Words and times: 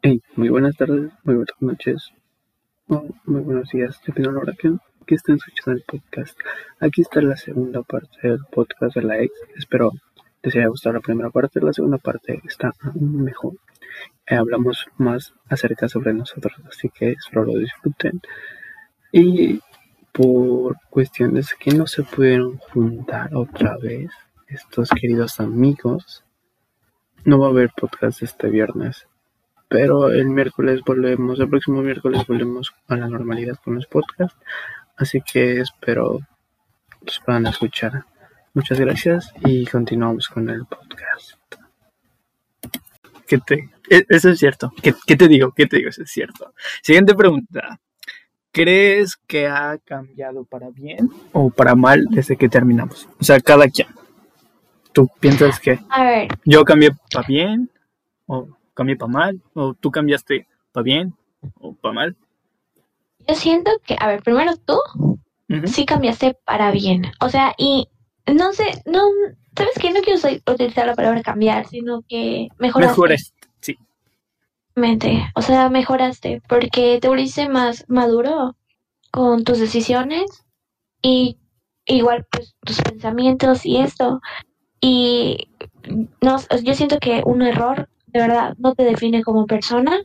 Hey, 0.00 0.22
muy 0.36 0.48
buenas 0.48 0.76
tardes, 0.76 1.10
muy 1.24 1.34
buenas 1.34 1.56
noches, 1.58 2.12
muy 2.86 3.40
buenos 3.40 3.68
días, 3.70 4.00
dependiendo 4.06 4.30
de 4.30 4.34
la 4.36 4.42
hora 4.42 4.56
que, 4.56 4.72
que 5.04 5.16
estén 5.16 5.34
escuchando 5.34 5.72
el 5.72 5.82
podcast. 5.82 6.38
Aquí 6.78 7.02
está 7.02 7.20
la 7.20 7.36
segunda 7.36 7.82
parte 7.82 8.16
del 8.22 8.38
podcast 8.48 8.94
de 8.94 9.02
la 9.02 9.18
ex. 9.18 9.32
Espero 9.56 9.90
les 10.40 10.54
haya 10.54 10.68
gustado 10.68 10.94
la 10.94 11.00
primera 11.00 11.30
parte. 11.30 11.60
La 11.60 11.72
segunda 11.72 11.98
parte 11.98 12.40
está 12.44 12.72
aún 12.80 13.24
mejor. 13.24 13.54
Eh, 14.24 14.36
hablamos 14.36 14.86
más 14.98 15.34
acerca 15.48 15.88
sobre 15.88 16.14
nosotros, 16.14 16.54
así 16.68 16.90
que 16.90 17.10
espero 17.10 17.44
lo 17.44 17.58
disfruten. 17.58 18.20
Y 19.10 19.60
por 20.12 20.76
cuestiones 20.90 21.54
que 21.58 21.72
no 21.72 21.88
se 21.88 22.04
pudieron 22.04 22.58
juntar 22.58 23.34
otra 23.34 23.76
vez, 23.78 24.10
estos 24.46 24.90
queridos 24.90 25.40
amigos, 25.40 26.24
no 27.24 27.40
va 27.40 27.48
a 27.48 27.50
haber 27.50 27.70
podcast 27.76 28.22
este 28.22 28.48
viernes. 28.48 29.08
Pero 29.68 30.10
el 30.10 30.26
miércoles 30.28 30.80
volvemos, 30.84 31.38
el 31.40 31.48
próximo 31.48 31.82
miércoles 31.82 32.26
volvemos 32.26 32.72
a 32.88 32.96
la 32.96 33.08
normalidad 33.08 33.56
con 33.62 33.74
los 33.74 33.86
podcasts. 33.86 34.38
Así 34.96 35.20
que 35.20 35.60
espero 35.60 36.20
los 37.02 37.20
puedan 37.24 37.46
escuchar. 37.46 38.04
Muchas 38.54 38.80
gracias 38.80 39.32
y 39.44 39.66
continuamos 39.66 40.28
con 40.28 40.48
el 40.48 40.64
podcast. 40.64 41.34
¿Qué 43.26 43.38
te, 43.38 43.68
e- 43.90 44.06
eso 44.08 44.30
es 44.30 44.38
cierto. 44.38 44.72
¿Qué, 44.82 44.94
qué 45.06 45.16
te 45.16 45.28
digo? 45.28 45.52
¿Qué 45.52 45.66
te 45.66 45.76
digo? 45.76 45.90
Eso 45.90 46.02
es 46.02 46.10
cierto. 46.10 46.54
Siguiente 46.82 47.14
pregunta. 47.14 47.78
¿Crees 48.50 49.16
que 49.16 49.46
ha 49.46 49.76
cambiado 49.84 50.44
para 50.44 50.70
bien 50.70 51.10
o 51.32 51.50
para 51.50 51.74
mal 51.74 52.06
desde 52.10 52.36
que 52.36 52.48
terminamos? 52.48 53.06
O 53.20 53.24
sea, 53.24 53.38
cada 53.40 53.68
quien. 53.68 53.88
¿Tú 54.92 55.08
piensas 55.20 55.60
que 55.60 55.78
A 55.90 56.02
ver, 56.02 56.28
yo 56.44 56.64
cambié 56.64 56.90
para 57.12 57.26
bien 57.26 57.70
o 58.26 58.48
cambié 58.78 58.96
para 58.96 59.10
mal? 59.10 59.42
¿O 59.54 59.74
tú 59.74 59.90
cambiaste 59.90 60.46
para 60.72 60.84
bien 60.84 61.14
o 61.60 61.74
para 61.74 61.94
mal? 61.94 62.16
yo 63.28 63.34
siento 63.34 63.70
que, 63.84 63.96
a 63.98 64.06
ver, 64.06 64.22
primero 64.22 64.56
tú 64.56 64.78
sí 65.64 65.84
cambiaste 65.84 66.36
para 66.44 66.70
bien. 66.70 67.06
O 67.20 67.28
sea, 67.28 67.54
y 67.58 67.88
no 68.26 68.52
sé, 68.52 68.82
no, 68.86 69.02
¿sabes 69.56 69.74
qué? 69.80 69.90
No 69.90 70.00
quiero 70.00 70.20
utilizar 70.46 70.86
la 70.86 70.94
palabra 70.94 71.22
cambiar, 71.22 71.66
sino 71.66 72.02
que 72.08 72.48
mejoraste. 72.58 72.92
Mejores. 72.92 73.34
Sí. 73.60 73.76
mente. 74.74 75.30
O 75.34 75.42
sea, 75.42 75.68
mejoraste 75.68 76.42
porque 76.48 76.98
te 77.00 77.08
volviste 77.08 77.48
más 77.48 77.84
maduro 77.88 78.56
con 79.10 79.44
tus 79.44 79.58
decisiones 79.58 80.44
y 81.02 81.38
igual 81.86 82.26
pues 82.30 82.54
tus 82.64 82.80
pensamientos 82.80 83.66
y 83.66 83.78
esto. 83.78 84.20
Y 84.80 85.50
no, 86.22 86.36
yo 86.62 86.74
siento 86.74 86.98
que 86.98 87.22
un 87.26 87.42
error 87.42 87.88
de 88.12 88.20
verdad 88.20 88.54
no 88.58 88.74
te 88.74 88.84
define 88.84 89.22
como 89.22 89.46
persona 89.46 90.00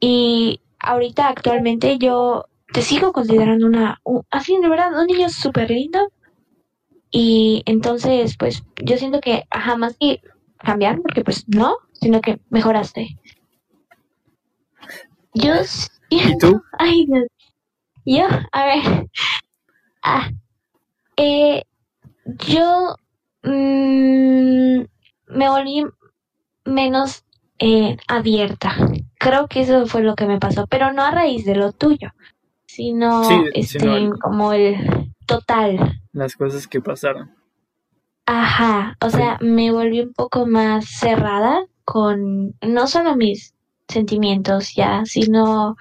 y 0.00 0.60
ahorita 0.78 1.28
actualmente 1.28 1.98
yo 1.98 2.46
te 2.72 2.82
sigo 2.82 3.12
considerando 3.12 3.66
una, 3.66 4.00
un- 4.04 4.22
así 4.30 4.56
de 4.60 4.68
verdad, 4.68 4.98
un 5.00 5.06
niño 5.06 5.28
súper 5.30 5.70
lindo 5.70 6.10
y 7.10 7.62
entonces 7.66 8.36
pues 8.38 8.62
yo 8.82 8.96
siento 8.98 9.20
que 9.20 9.44
jamás 9.50 9.96
que 9.98 10.20
cambiar 10.58 11.00
porque 11.00 11.24
pues 11.24 11.44
no, 11.48 11.76
sino 11.92 12.20
que 12.20 12.40
mejoraste. 12.50 13.16
Yo 15.34 15.54
¿Y 16.10 16.38
tú? 16.38 16.62
Ay, 16.78 17.06
Dios. 17.06 17.26
Yo, 18.06 18.26
a 18.52 18.66
ver. 18.66 19.08
Ah, 20.02 20.30
eh, 21.16 21.62
yo 22.48 22.96
mm, 23.44 24.84
me 25.28 25.48
volví 25.50 25.84
menos 26.64 27.24
eh, 27.58 27.96
abierta. 28.08 28.74
Creo 29.18 29.46
que 29.48 29.60
eso 29.62 29.86
fue 29.86 30.02
lo 30.02 30.14
que 30.16 30.26
me 30.26 30.38
pasó, 30.38 30.66
pero 30.66 30.92
no 30.92 31.02
a 31.02 31.10
raíz 31.10 31.44
de 31.44 31.54
lo 31.54 31.72
tuyo, 31.72 32.10
sino, 32.66 33.24
Sí, 33.24 33.34
este, 33.54 33.80
sino 33.80 33.96
el- 33.96 34.18
como 34.18 34.52
el 34.52 35.12
total. 35.26 36.00
Las 36.12 36.34
cosas 36.36 36.66
que 36.66 36.80
pasaron. 36.80 37.30
Ajá, 38.26 38.96
o 39.00 39.10
sea, 39.10 39.38
me 39.40 39.70
volví 39.70 40.00
un 40.00 40.12
poco 40.14 40.46
más 40.46 40.86
cerrada 40.86 41.66
con 41.84 42.54
no 42.62 42.86
solo 42.86 43.16
mis 43.16 43.54
sentimientos 43.86 44.74
ya, 44.74 45.02
sino 45.04 45.76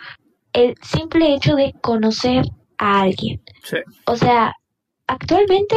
el 0.52 0.76
simple 0.82 1.34
hecho 1.34 1.56
de 1.56 1.74
conocer 1.82 2.46
a 2.78 3.02
alguien. 3.02 3.42
Sí. 3.64 3.78
O 4.06 4.18
sea, 4.18 4.56
actualmente 5.08 5.76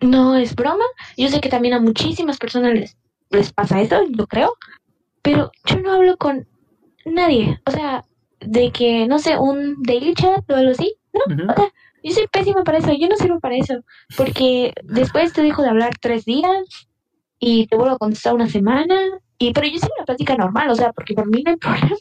no 0.00 0.34
es 0.36 0.54
broma. 0.56 0.84
Yo 1.16 1.28
sé 1.28 1.40
que 1.40 1.48
también 1.48 1.74
a 1.74 1.80
muchísimas 1.80 2.38
personas 2.38 2.74
les, 2.74 2.96
les 3.34 3.52
pasa 3.52 3.80
eso, 3.80 4.02
yo 4.08 4.26
creo. 4.26 4.54
Pero 5.22 5.50
yo 5.66 5.80
no 5.80 5.92
hablo 5.92 6.16
con 6.16 6.46
nadie. 7.04 7.60
O 7.66 7.70
sea, 7.70 8.04
de 8.40 8.70
que, 8.72 9.06
no 9.06 9.18
sé, 9.18 9.38
un 9.38 9.82
daily 9.82 10.14
chat 10.14 10.48
o 10.50 10.54
algo 10.56 10.70
así. 10.72 10.94
No, 11.12 11.52
o 11.52 11.54
sea, 11.54 11.72
yo 12.02 12.12
soy 12.12 12.26
pésima 12.28 12.64
para 12.64 12.78
eso. 12.78 12.92
Yo 12.92 13.08
no 13.08 13.16
sirvo 13.16 13.40
para 13.40 13.56
eso. 13.56 13.80
Porque 14.16 14.72
después 14.82 15.32
te 15.32 15.42
dejo 15.42 15.62
de 15.62 15.68
hablar 15.70 15.90
tres 16.00 16.24
días 16.24 16.88
y 17.38 17.66
te 17.66 17.76
vuelvo 17.76 17.94
a 17.94 17.98
contestar 17.98 18.34
una 18.34 18.48
semana. 18.48 18.96
Y, 19.38 19.52
pero 19.52 19.66
yo 19.66 19.78
sigo 19.78 19.92
una 19.96 20.04
plática 20.06 20.36
normal, 20.36 20.70
o 20.70 20.74
sea, 20.74 20.92
porque 20.92 21.14
por 21.14 21.26
mí 21.28 21.42
no 21.42 21.50
hay 21.52 21.56
problema. 21.58 21.96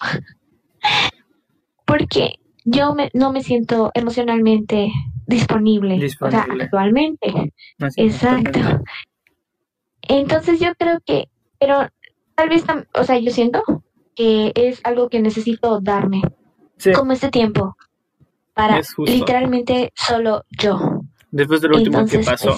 Porque 1.85 2.35
yo 2.65 2.93
me, 2.95 3.09
no 3.13 3.31
me 3.31 3.43
siento 3.43 3.91
emocionalmente 3.93 4.91
disponible, 5.27 5.95
o 5.95 5.99
Disponible. 5.99 6.43
sea, 6.43 6.63
actualmente. 6.65 7.53
Exacto. 7.97 8.59
Entonces 10.07 10.59
yo 10.59 10.73
creo 10.75 10.99
que, 11.05 11.29
pero 11.59 11.87
tal 12.35 12.49
vez, 12.49 12.63
o 12.93 13.03
sea, 13.03 13.17
yo 13.19 13.31
siento 13.31 13.61
que 14.15 14.51
es 14.55 14.81
algo 14.83 15.09
que 15.09 15.21
necesito 15.21 15.79
darme, 15.81 16.21
Sí, 16.77 16.91
como 16.91 17.13
este 17.13 17.29
tiempo, 17.29 17.77
para 18.53 18.79
Es 18.79 18.93
literalmente 18.97 19.91
solo 19.95 20.43
yo. 20.49 21.01
después 21.31 21.61
de 21.61 21.69
lo 21.69 21.77
último 21.77 22.05
que 22.05 22.19
pasó, 22.19 22.55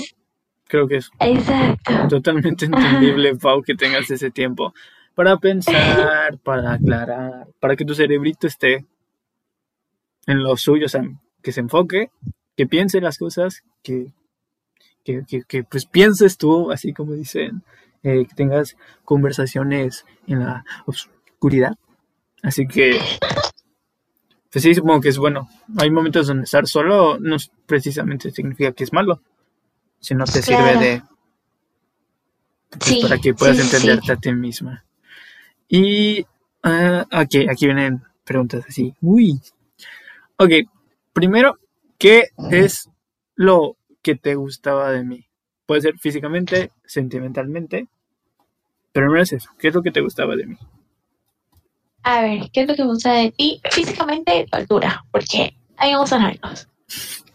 creo 0.68 0.88
que 0.88 0.98
es 0.98 1.12
exacto. 1.20 2.08
totalmente 2.10 2.66
entendible, 2.66 3.36
Pau, 3.36 3.62
que 3.62 3.76
tengas 3.76 4.10
ese 4.10 4.32
tiempo 4.32 4.74
para 5.16 5.38
pensar, 5.38 6.38
para 6.44 6.74
aclarar, 6.74 7.48
para 7.60 7.76
que 7.76 7.86
tu 7.86 7.96
cerebrito 7.96 8.48
esté 8.48 8.86
en 10.28 10.44
lo 10.44 10.58
suyo, 10.58 10.88
o 10.88 10.90
sea, 10.90 11.04
que 11.42 11.52
se 11.52 11.62
enfoque, 11.62 12.10
que 12.58 12.68
piense 12.68 13.00
las 13.00 13.18
cosas, 13.18 13.64
que, 13.82 14.12
que, 15.06 15.24
que, 15.26 15.44
que, 15.44 15.64
pues 15.64 15.86
pienses 15.86 16.38
tú, 16.38 16.72
así 16.72 16.92
como 16.92 17.14
dicen, 17.14 17.64
eh, 18.04 18.26
que 18.28 18.36
tengas 18.36 18.76
conversaciones 19.06 20.06
en 20.28 20.40
la 20.40 20.66
oscuridad. 20.86 21.78
Así 22.44 22.68
que, 22.68 23.00
pues 24.52 24.64
sí, 24.64 24.74
supongo 24.76 25.02
que 25.02 25.10
es 25.10 25.18
bueno. 25.18 25.48
Hay 25.78 25.90
momentos 25.92 26.28
donde 26.28 26.44
estar 26.44 26.68
solo 26.68 27.18
no 27.20 27.36
es- 27.38 27.52
precisamente 27.66 28.32
significa 28.32 28.72
que 28.74 28.84
es 28.84 28.92
malo, 28.94 29.22
sino 30.00 30.26
te 30.26 30.42
sirve 30.42 30.78
de 30.78 31.04
pues, 32.70 32.84
Sí, 32.84 33.00
para 33.02 33.18
que 33.18 33.34
puedas 33.34 33.58
sí, 33.58 33.64
sí, 33.64 33.70
sí. 33.70 33.76
entenderte 33.78 34.12
a 34.12 34.16
ti 34.18 34.32
misma. 34.34 34.84
Y 35.68 36.22
ok, 36.64 37.50
aquí 37.50 37.66
vienen 37.66 38.02
preguntas 38.24 38.66
así. 38.68 38.94
Uy. 39.02 39.40
Ok, 40.38 40.52
primero, 41.14 41.58
¿qué 41.98 42.30
es 42.52 42.90
lo 43.36 43.75
que 44.06 44.16
te 44.16 44.36
gustaba 44.36 44.92
de 44.92 45.04
mí? 45.04 45.26
Puede 45.66 45.82
ser 45.82 45.98
físicamente, 45.98 46.72
sentimentalmente, 46.86 47.88
pero 48.92 49.10
no 49.10 49.20
es 49.20 49.34
eso. 49.34 49.50
¿Qué 49.58 49.70
es 49.70 49.74
lo 49.74 49.82
que 49.82 49.90
te 49.92 50.02
gustaba 50.02 50.36
de 50.36 50.46
mí? 50.46 50.58
A 52.04 52.22
ver, 52.22 52.52
¿qué 52.54 52.62
es 52.62 52.68
lo 52.68 52.76
que 52.76 52.84
me 52.84 52.90
gusta 52.90 53.14
de 53.14 53.32
ti? 53.32 53.60
Físicamente, 53.72 54.46
tu 54.52 54.58
altura, 54.58 55.04
porque 55.12 55.58
ahí 55.78 55.94
vamos 55.94 56.14
a 56.14 56.20
vernos. 56.20 56.68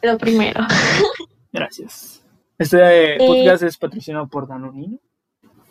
Lo 0.00 0.16
primero. 0.16 0.64
Gracias. 1.52 2.22
Este 2.56 3.16
Eh, 3.16 3.26
podcast 3.26 3.64
es 3.64 3.76
patrocinado 3.76 4.28
por 4.28 4.46
Danonino. 4.46 4.98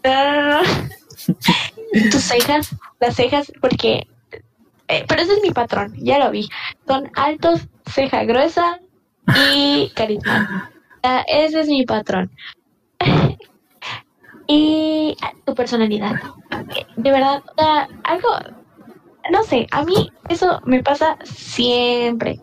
Tus 2.11 2.23
cejas, 2.23 2.75
las 2.99 3.15
cejas, 3.15 3.53
porque... 3.61 4.05
eh, 4.89 5.05
pero 5.07 5.21
ese 5.21 5.33
es 5.33 5.41
mi 5.43 5.51
patrón, 5.51 5.93
ya 5.97 6.19
lo 6.19 6.29
vi. 6.29 6.49
Son 6.85 7.09
altos, 7.15 7.61
ceja 7.89 8.25
gruesa 8.25 8.81
y 9.53 9.91
carisma. 9.95 10.71
Ese 11.27 11.61
es 11.61 11.67
mi 11.67 11.85
patrón. 11.85 12.31
y 14.47 15.15
tu 15.45 15.55
personalidad. 15.55 16.15
De 16.95 17.11
verdad, 17.11 17.43
o 17.45 17.61
sea, 17.61 17.87
algo... 18.03 18.29
No 19.31 19.43
sé, 19.43 19.67
a 19.71 19.83
mí 19.83 20.09
eso 20.29 20.59
me 20.65 20.81
pasa 20.81 21.17
siempre. 21.23 22.39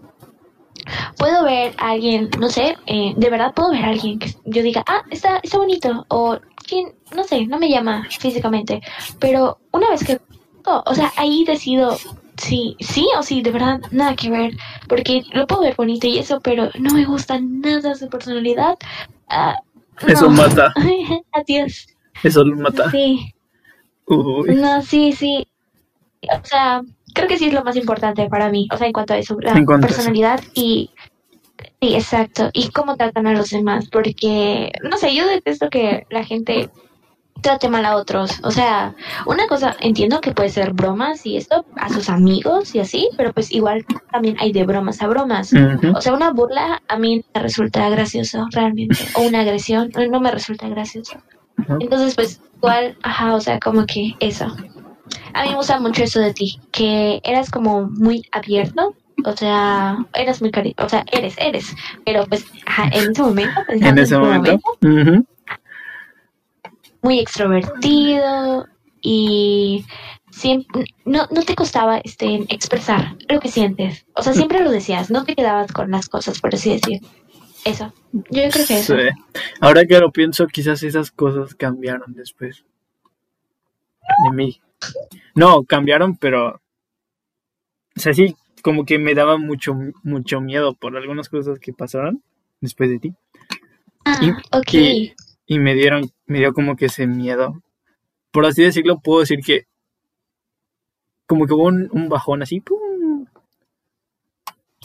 Puedo 1.19 1.43
ver 1.45 1.75
a 1.79 1.91
alguien, 1.91 2.31
no 2.39 2.49
sé, 2.49 2.77
eh, 2.87 3.13
de 3.17 3.31
verdad 3.31 3.53
puedo 3.55 3.71
ver 3.71 3.85
a 3.85 3.89
alguien 3.89 4.21
que 4.21 4.31
yo 4.45 4.63
diga, 4.63 4.85
ah, 4.87 5.03
está, 5.11 5.39
está 5.43 5.59
bonito, 5.59 6.05
o 6.09 6.39
quién, 6.69 6.95
no 7.13 7.25
sé, 7.25 7.45
no 7.47 7.59
me 7.59 7.69
llama 7.71 8.07
físicamente, 8.21 8.81
pero 9.19 9.59
una 9.73 9.91
vez 9.91 10.05
que, 10.05 10.21
o 10.65 10.95
sea, 10.95 11.13
ahí 11.17 11.45
decido 11.45 11.97
sí, 12.37 12.77
sí 12.81 13.07
o 13.19 13.23
sí, 13.23 13.43
de 13.43 13.51
verdad, 13.51 13.81
nada 13.91 14.15
que 14.15 14.31
ver, 14.31 14.57
porque 14.89 15.23
lo 15.33 15.47
puedo 15.47 15.63
ver 15.63 15.75
bonito 15.77 16.07
y 16.07 16.19
eso, 16.19 16.41
pero 16.41 16.71
no 16.79 16.95
me 16.95 17.05
gusta 17.05 17.39
nada 17.41 17.95
su 17.95 18.09
personalidad. 18.09 18.77
Ah, 19.29 19.57
Eso 20.07 20.29
no. 20.31 20.37
mata. 20.43 20.73
Adiós. 21.33 21.87
Eso 22.23 22.45
lo 22.45 22.57
mata. 22.57 22.91
Sí, 22.91 23.35
Uy. 24.07 24.55
no, 24.55 24.83
sí, 24.83 25.13
sí. 25.13 25.47
o 26.23 26.45
sea, 26.45 26.83
creo 27.15 27.29
que 27.29 27.39
sí 27.39 27.47
es 27.47 27.55
lo 27.55 27.65
más 27.65 27.77
importante 27.77 28.29
para 28.29 28.51
mí, 28.51 28.69
o 28.73 28.77
sea, 28.77 28.87
en 28.87 28.93
cuanto 28.93 29.15
a 29.15 29.19
eso, 29.19 29.37
la 29.41 29.53
eso. 29.53 29.67
personalidad 29.81 30.41
y 30.55 30.91
sí, 31.81 31.95
exacto, 31.95 32.51
y 32.53 32.69
cómo 32.71 32.97
tratan 32.97 33.27
a 33.27 33.33
los 33.33 33.51
demás, 33.51 33.89
porque 33.91 34.73
no 34.83 34.97
sé, 34.99 35.15
yo 35.15 35.27
detesto 35.27 35.71
que 35.71 36.07
la 36.11 36.25
gente 36.25 36.71
trate 37.43 37.69
mal 37.69 37.85
a 37.85 37.97
otros, 37.97 38.41
o 38.43 38.51
sea, 38.51 38.95
una 39.27 39.47
cosa, 39.47 39.77
entiendo 39.81 40.21
que 40.21 40.33
puede 40.33 40.49
ser 40.49 40.73
bromas 40.73 41.25
y 41.27 41.37
esto 41.37 41.65
a 41.77 41.89
sus 41.89 42.09
amigos 42.09 42.75
y 42.75 42.81
así, 42.81 43.09
pero 43.17 43.33
pues 43.33 43.53
igual 43.53 43.85
también 44.11 44.37
hay 44.41 44.53
de 44.53 44.65
bromas 44.65 45.01
a 45.03 45.07
bromas. 45.07 45.53
O 45.95 46.01
sea, 46.01 46.15
una 46.15 46.33
burla 46.33 46.83
a 46.89 46.99
mí 46.99 47.25
me 47.35 47.41
resulta 47.41 47.89
gracioso, 47.89 48.47
realmente. 48.53 48.97
O 49.15 49.23
una 49.23 49.41
agresión 49.41 49.91
no- 50.11 50.21
me 50.21 50.31
resulta 50.31 50.69
gracioso. 50.69 51.19
Entonces, 51.81 52.15
pues, 52.15 52.41
igual, 52.57 52.97
ajá, 53.03 53.35
o 53.35 53.41
sea, 53.41 53.59
como 53.61 53.87
que 53.87 54.15
eso. 54.21 54.47
A 55.35 55.43
mí 55.43 55.51
me 55.51 55.57
gusta 55.57 55.79
mucho 55.79 56.03
eso 56.05 56.21
de 56.21 56.33
ti, 56.35 56.59
que 56.73 57.21
eras 57.25 57.51
como 57.51 57.83
muy 57.89 58.23
abierto. 58.33 58.95
O 59.25 59.33
sea, 59.37 59.97
eras 60.15 60.43
muy 60.43 60.51
cari 60.51 60.75
o 60.79 60.89
sea, 60.89 61.05
eres, 61.11 61.35
eres. 61.39 61.75
Pero 62.05 62.27
pues, 62.27 62.45
ajá, 62.67 62.89
en 62.93 63.11
ese 63.13 63.23
momento, 63.23 63.61
En 63.69 63.99
ese 63.99 64.17
momento. 64.19 64.61
Muy 67.07 67.21
extrovertido 67.21 68.67
y 69.01 69.85
siempre 70.33 70.87
no, 71.05 71.29
no 71.31 71.43
te 71.45 71.55
costaba 71.55 71.99
este 71.99 72.43
expresar 72.53 73.17
lo 73.29 73.39
que 73.39 73.49
sientes. 73.49 74.07
O 74.15 74.23
sea, 74.23 74.33
siempre 74.33 74.61
lo 74.65 74.73
decías, 74.73 75.09
no 75.09 75.25
te 75.25 75.37
quedabas 75.37 75.71
con 75.71 75.89
las 75.93 76.09
cosas, 76.09 76.41
por 76.41 76.53
así 76.53 76.71
decir. 76.71 77.01
Eso. 77.65 77.93
Yo 78.13 78.23
creo 78.51 78.67
que 78.67 78.79
eso. 78.79 78.97
Sí. 78.97 79.03
Ahora 79.61 79.85
que 79.87 80.01
lo 80.01 80.11
pienso, 80.11 80.49
quizás 80.49 80.83
esas 80.83 81.13
cosas 81.13 81.55
cambiaron 81.55 82.13
después. 82.13 82.65
De 84.25 84.37
mí. 84.37 84.61
No, 85.37 85.63
cambiaron, 85.63 86.17
pero. 86.17 86.61
O 87.97 88.01
sea, 88.01 88.13
sí, 88.15 88.37
como 88.63 88.85
que 88.85 88.99
me 88.99 89.15
daba 89.15 89.37
mucho, 89.39 89.77
mucho 90.03 90.41
miedo 90.41 90.75
por 90.75 90.97
algunas 90.97 91.29
cosas 91.29 91.61
que 91.61 91.73
pasaron 91.73 92.23
después 92.61 92.91
de 92.91 92.99
ti. 92.99 93.15
Ah, 94.05 94.21
y- 94.23 94.31
ok. 94.57 95.17
Y 95.47 95.59
me 95.59 95.75
dieron, 95.75 96.11
me 96.27 96.39
dio 96.39 96.53
como 96.53 96.77
que 96.77 96.87
ese 96.87 97.07
miedo. 97.07 97.63
Por 98.33 98.47
así 98.47 98.63
decirlo, 98.63 99.01
puedo 99.01 99.21
decir 99.21 99.41
que. 99.45 99.67
Como 101.27 101.47
que 101.47 101.55
hubo 101.55 101.65
un, 101.65 101.89
un 101.93 102.09
bajón 102.09 102.43
así. 102.43 102.61
¡pum! 102.61 103.27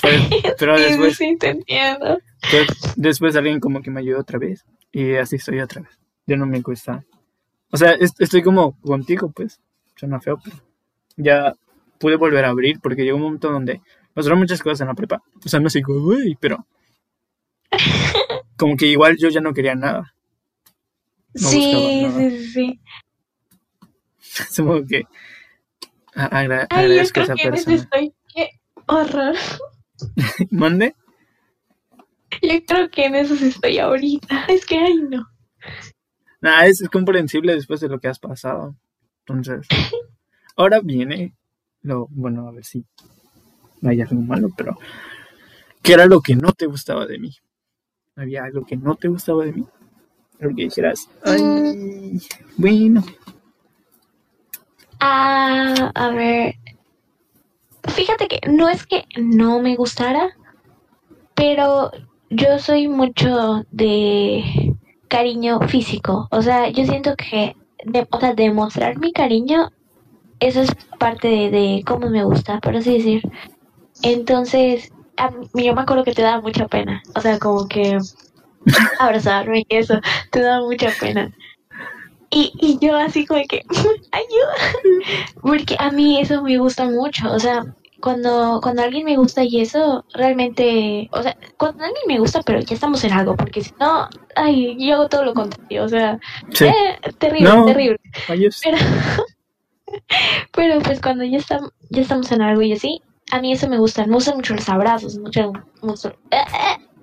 Pero, 0.02 0.18
pero 0.60 0.78
Sí, 0.78 0.84
después, 0.84 1.16
sí, 1.18 1.38
te 1.40 1.50
entiendo. 1.50 2.20
Después, 2.52 2.94
después 2.96 3.36
alguien 3.36 3.60
como 3.60 3.82
que 3.82 3.92
me 3.92 4.00
ayudó 4.00 4.20
otra 4.20 4.40
vez. 4.40 4.66
Y 4.92 5.16
así 5.16 5.36
estoy 5.38 5.60
otra 5.60 5.82
vez. 5.82 6.00
Ya 6.28 6.38
no 6.38 6.46
me 6.46 6.62
cuesta. 6.64 7.04
O 7.72 7.78
sea, 7.78 7.92
es- 7.92 8.20
estoy 8.20 8.42
como 8.44 8.80
contigo, 8.82 9.32
pues. 9.32 9.60
Suena 9.96 10.20
feo, 10.20 10.40
pero 10.44 10.58
ya 11.18 11.56
pude 12.00 12.16
volver 12.16 12.46
a 12.46 12.50
abrir 12.50 12.80
porque 12.82 13.04
llegó 13.04 13.18
un 13.18 13.24
momento 13.24 13.52
donde 13.52 13.82
pasaron 14.14 14.40
muchas 14.40 14.62
cosas 14.64 14.82
en 14.82 14.88
la 14.88 14.96
prepa. 14.96 15.22
O 15.46 15.50
sea, 15.50 15.60
no 15.60 15.70
sé, 15.70 15.82
güey, 15.82 16.36
pero 16.40 16.66
como 18.58 18.76
que 18.76 18.88
igual 18.88 19.18
yo 19.18 19.30
ya 19.30 19.42
no 19.42 19.54
quería 19.54 19.76
nada. 19.76 20.14
No 21.34 21.48
sí, 21.50 21.72
sí, 22.18 22.48
sí. 22.54 22.80
Supongo 24.52 24.86
que 24.88 25.04
a- 26.16 26.26
agra- 26.40 26.68
Ay, 26.70 26.84
yo 26.88 26.90
agradezco 26.92 27.20
a 27.22 27.24
creo 27.24 27.26
esa 27.26 27.36
que 27.36 27.42
en 27.48 27.54
eso 27.56 27.72
persona. 27.72 27.84
estoy. 27.84 28.14
Qué 28.34 28.50
horror. 28.88 29.36
¿Mande? 30.52 30.96
Yo 32.42 32.66
creo 32.66 32.90
que 32.90 33.06
en 33.06 33.16
eso 33.16 33.34
estoy 33.36 33.78
ahorita. 33.80 34.46
Es 34.46 34.66
que, 34.66 34.78
ay, 34.78 34.96
no. 35.10 35.28
Nah, 36.42 36.66
es, 36.66 36.82
es 36.82 36.90
comprensible 36.90 37.54
después 37.54 37.80
de 37.82 37.88
lo 37.90 38.00
que 38.00 38.08
has 38.08 38.20
pasado. 38.20 38.76
Entonces, 39.26 39.68
ahora 40.56 40.80
viene 40.82 41.36
lo, 41.82 42.08
bueno, 42.10 42.48
a 42.48 42.52
ver 42.52 42.66
si 42.66 42.86
no 43.82 43.90
hay 43.90 44.02
algo 44.02 44.16
malo, 44.22 44.50
pero 44.56 44.78
¿qué 45.82 45.94
era 45.94 46.06
lo 46.06 46.22
que 46.22 46.36
no 46.36 46.52
te 46.54 46.66
gustaba 46.66 47.06
de 47.06 47.20
mí? 47.20 47.36
¿Había 48.16 48.44
algo 48.44 48.66
que 48.66 48.76
no 48.78 48.96
te 48.96 49.08
gustaba 49.08 49.46
de 49.46 49.54
mí? 49.54 49.66
Algo 50.42 50.56
que 50.56 50.64
dijeras, 50.64 51.08
ay, 51.24 52.20
bueno, 52.58 53.04
Ah, 55.00 55.92
a 55.96 56.10
ver. 56.12 56.56
Fíjate 57.84 58.28
que 58.28 58.40
no 58.48 58.70
es 58.70 58.86
que 58.86 59.06
no 59.18 59.60
me 59.60 59.76
gustara, 59.76 60.30
pero 61.36 61.92
yo 62.30 62.60
soy 62.60 62.88
mucho 62.88 63.64
de 63.72 64.76
cariño 65.08 65.60
físico. 65.68 66.28
O 66.32 66.42
sea, 66.42 66.70
yo 66.70 66.86
siento 66.86 67.16
que, 67.16 67.56
de, 67.86 68.08
o 68.12 68.20
sea, 68.20 68.34
demostrar 68.34 69.00
mi 69.00 69.12
cariño, 69.12 69.70
eso 70.40 70.62
es 70.62 70.72
parte 71.00 71.28
de, 71.28 71.50
de 71.50 71.84
cómo 71.86 72.10
me 72.10 72.24
gusta, 72.24 72.60
por 72.60 72.76
así 72.76 72.94
decir. 72.98 73.24
Entonces, 74.04 74.92
a 75.18 75.32
mí- 75.32 75.48
yo 75.66 75.74
me 75.76 75.82
acuerdo 75.82 76.04
que 76.04 76.14
te 76.14 76.22
daba 76.22 76.42
mucha 76.42 76.68
pena. 76.68 77.02
O 77.16 77.22
sea, 77.22 77.40
como 77.40 77.68
que 77.68 77.98
abrazarme 79.00 79.66
y 79.68 79.76
eso, 79.76 80.00
te 80.32 80.42
daba 80.42 80.66
mucha 80.66 80.90
pena. 81.00 81.32
Y, 82.30 82.54
y 82.62 82.78
yo 82.80 82.96
así 82.96 83.26
como 83.26 83.42
que, 83.50 83.62
ayuda. 84.12 85.14
Porque 85.42 85.76
a 85.80 85.92
mí 85.92 86.20
eso 86.22 86.42
me 86.42 86.58
gusta 86.58 86.86
mucho, 86.86 87.32
o 87.32 87.40
sea, 87.40 87.66
cuando, 88.02 88.60
cuando 88.62 88.82
alguien 88.82 89.06
me 89.06 89.16
gusta 89.18 89.44
y 89.44 89.62
eso, 89.62 90.04
realmente, 90.14 91.08
o 91.12 91.22
sea, 91.22 91.38
cuando 91.58 91.84
alguien 91.84 92.04
me 92.08 92.20
gusta, 92.20 92.42
pero 92.42 92.60
ya 92.60 92.74
estamos 92.74 93.04
en 93.04 93.14
algo, 93.14 93.36
porque 93.36 93.62
si 93.62 93.72
no, 93.80 94.10
ay, 94.36 94.76
yo 94.80 94.96
hago 94.96 95.10
todo 95.10 95.26
lo 95.26 95.34
contrario, 95.34 95.84
o 95.84 95.90
sea, 95.90 96.20
sí, 96.54 96.66
eh, 96.66 97.00
terrible, 97.20 97.50
No. 97.50 97.66
terrible. 97.66 98.00
Pero, 98.28 98.78
pero 100.54 100.80
pues 100.80 101.00
cuando 101.00 101.24
ya 101.24 101.38
estamos, 101.38 101.72
ya 101.90 102.02
estamos 102.02 102.32
en 102.32 102.42
algo 102.42 102.62
y 102.62 102.74
así, 102.74 103.02
a 103.32 103.40
mí 103.40 103.54
eso 103.54 103.70
me 103.70 103.78
gusta, 103.78 104.06
me 104.06 104.14
gustan 104.16 104.38
mucho 104.38 104.56
los 104.56 104.68
abrazos, 104.68 105.18
mucho, 105.18 105.54
mucho, 105.82 106.14
me 106.32 106.38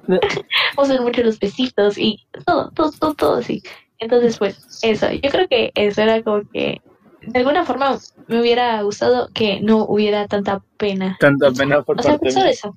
gustan 0.77 1.03
mucho 1.03 1.23
los 1.23 1.39
besitos 1.39 1.99
y 1.99 2.27
todo, 2.45 2.71
todo, 2.75 2.91
todo, 2.93 3.15
todo 3.15 3.35
así. 3.37 3.63
Entonces, 3.99 4.39
pues, 4.39 4.81
eso, 4.83 5.11
yo 5.13 5.31
creo 5.31 5.49
que 5.49 5.73
eso 5.75 6.03
era 6.03 6.23
como 6.23 6.43
que, 6.53 6.81
de 7.23 7.39
alguna 7.39 7.65
forma, 7.65 7.99
me 8.29 8.41
hubiera 8.41 8.81
gustado 8.83 9.29
que 9.35 9.61
no 9.61 9.85
hubiera 9.85 10.27
tanta 10.29 10.63
pena. 10.77 11.17
Tanta 11.21 11.51
pena 11.51 11.83
por 11.83 11.99
O 11.99 12.03
sea, 12.03 12.19
parte 12.19 12.51
eso. 12.51 12.77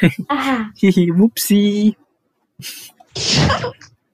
Ajá. 0.28 0.72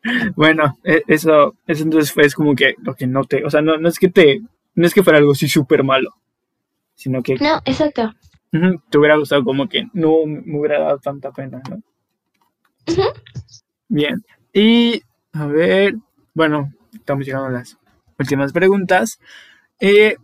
Bueno, 0.34 0.76
e- 0.82 1.02
eso, 1.06 1.54
eso 1.66 1.84
entonces 1.84 2.12
fue 2.12 2.24
es 2.24 2.34
como 2.34 2.56
que 2.56 2.74
lo 2.82 2.94
que 2.94 3.06
no 3.06 3.24
te, 3.24 3.44
o 3.44 3.50
sea, 3.50 3.62
no, 3.62 3.76
no 3.76 3.88
es 3.88 4.00
que 4.00 4.08
te, 4.08 4.40
no 4.74 4.84
es 4.86 4.94
que 4.94 5.04
fuera 5.04 5.18
algo 5.20 5.30
así 5.30 5.48
súper 5.48 5.84
malo, 5.84 6.10
sino 6.94 7.22
que 7.22 7.36
No, 7.36 7.60
exacto. 7.64 8.12
te 8.90 8.98
hubiera 8.98 9.16
gustado 9.16 9.44
como 9.44 9.68
que 9.68 9.86
no 9.92 10.26
me 10.26 10.58
hubiera 10.58 10.80
dado 10.80 10.98
tanta 10.98 11.30
pena, 11.30 11.62
¿no? 11.70 11.80
Bien, 13.88 14.24
y 14.52 15.02
a 15.32 15.46
ver, 15.46 15.94
bueno, 16.34 16.72
estamos 16.92 17.24
llegando 17.26 17.48
a 17.48 17.52
las 17.52 17.76
últimas 18.18 18.52
preguntas. 18.52 19.18
Eh, 19.80 20.16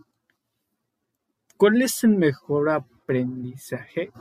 ¿Cuál 1.57 1.81
es 1.81 2.03
el 2.03 2.11
mejor 2.11 2.69
aprendizaje 2.69 4.11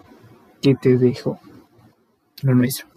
que 0.60 0.74
te 0.74 0.98
dejó 0.98 1.40
lo 2.42 2.54
nuestro? 2.54 2.88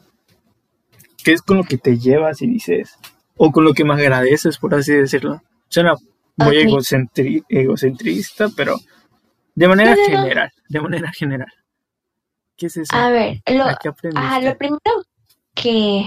¿Qué 1.24 1.34
es 1.34 1.42
con 1.42 1.58
lo 1.58 1.64
que 1.64 1.78
te 1.78 1.98
llevas 1.98 2.42
y 2.42 2.48
dices? 2.48 2.98
O 3.38 3.52
con 3.52 3.64
lo 3.64 3.74
que 3.74 3.84
me 3.86 3.94
agradeces, 3.94 4.58
por 4.58 4.74
así 4.74 4.94
decirlo. 4.94 5.42
Suena 5.70 5.94
muy 6.38 6.58
Ok. 6.58 6.64
egocentri- 6.70 7.46
egocentrista, 7.48 8.50
pero 8.56 8.78
de 9.54 9.68
manera 9.68 9.92
No, 9.92 9.98
no, 9.98 10.08
no. 10.08 10.22
general, 10.24 10.52
de 10.70 10.82
manera 10.82 11.12
general. 11.12 11.54
¿Qué 12.58 12.66
es 12.68 12.78
eso? 12.78 12.96
A 12.96 13.10
ver, 13.10 13.42
lo, 13.48 13.64
¿A 13.66 13.78
qué 13.82 13.90
ajá, 14.16 14.42
lo 14.42 14.58
primero 14.58 14.80
que 15.56 16.06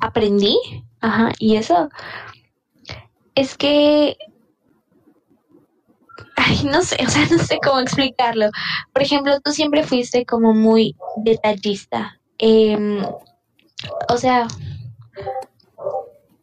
aprendí, 0.00 0.56
ajá, 1.00 1.32
y 1.38 1.56
eso, 1.56 1.88
es 3.34 3.56
que, 3.56 4.16
ay, 6.36 6.64
no 6.64 6.82
sé, 6.82 6.96
o 7.06 7.10
sea, 7.10 7.26
no 7.30 7.38
sé 7.38 7.58
cómo 7.64 7.80
explicarlo. 7.80 8.50
Por 8.92 9.02
ejemplo, 9.02 9.40
tú 9.40 9.52
siempre 9.52 9.84
fuiste 9.84 10.24
como 10.26 10.54
muy 10.54 10.96
detallista. 11.24 12.18
em, 12.38 13.04
o 14.08 14.16
sea, 14.16 14.46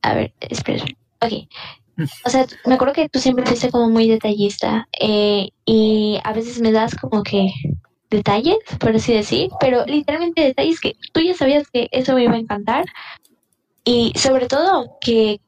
a 0.02 0.14
ver, 0.14 0.34
espera, 0.42 0.86
ok. 1.22 1.34
O 2.26 2.30
sea, 2.30 2.46
me 2.66 2.76
acuerdo 2.76 2.94
que 2.94 3.10
tú 3.10 3.20
siempre 3.20 3.46
fuiste 3.46 3.72
como 3.72 3.90
muy 3.90 4.08
detallista 4.08 4.88
eh, 5.02 5.50
y 5.66 6.18
a 6.24 6.32
veces 6.32 6.62
me 6.62 6.72
das 6.72 6.96
como 6.96 7.24
que 7.24 7.52
detalles, 8.10 8.58
por 8.80 8.96
así 8.96 9.14
decir, 9.14 9.50
pero 9.60 9.86
literalmente 9.86 10.42
detalles 10.44 10.80
que 10.80 10.96
tú 11.14 11.22
ya 11.22 11.34
sabías 11.36 11.70
que 11.72 11.88
eso 11.92 12.14
me 12.16 12.24
iba 12.24 12.34
a 12.34 12.40
encantar 12.40 12.86
y 13.86 14.12
sobre 14.16 14.48
todo 14.48 14.98
que 15.02 15.40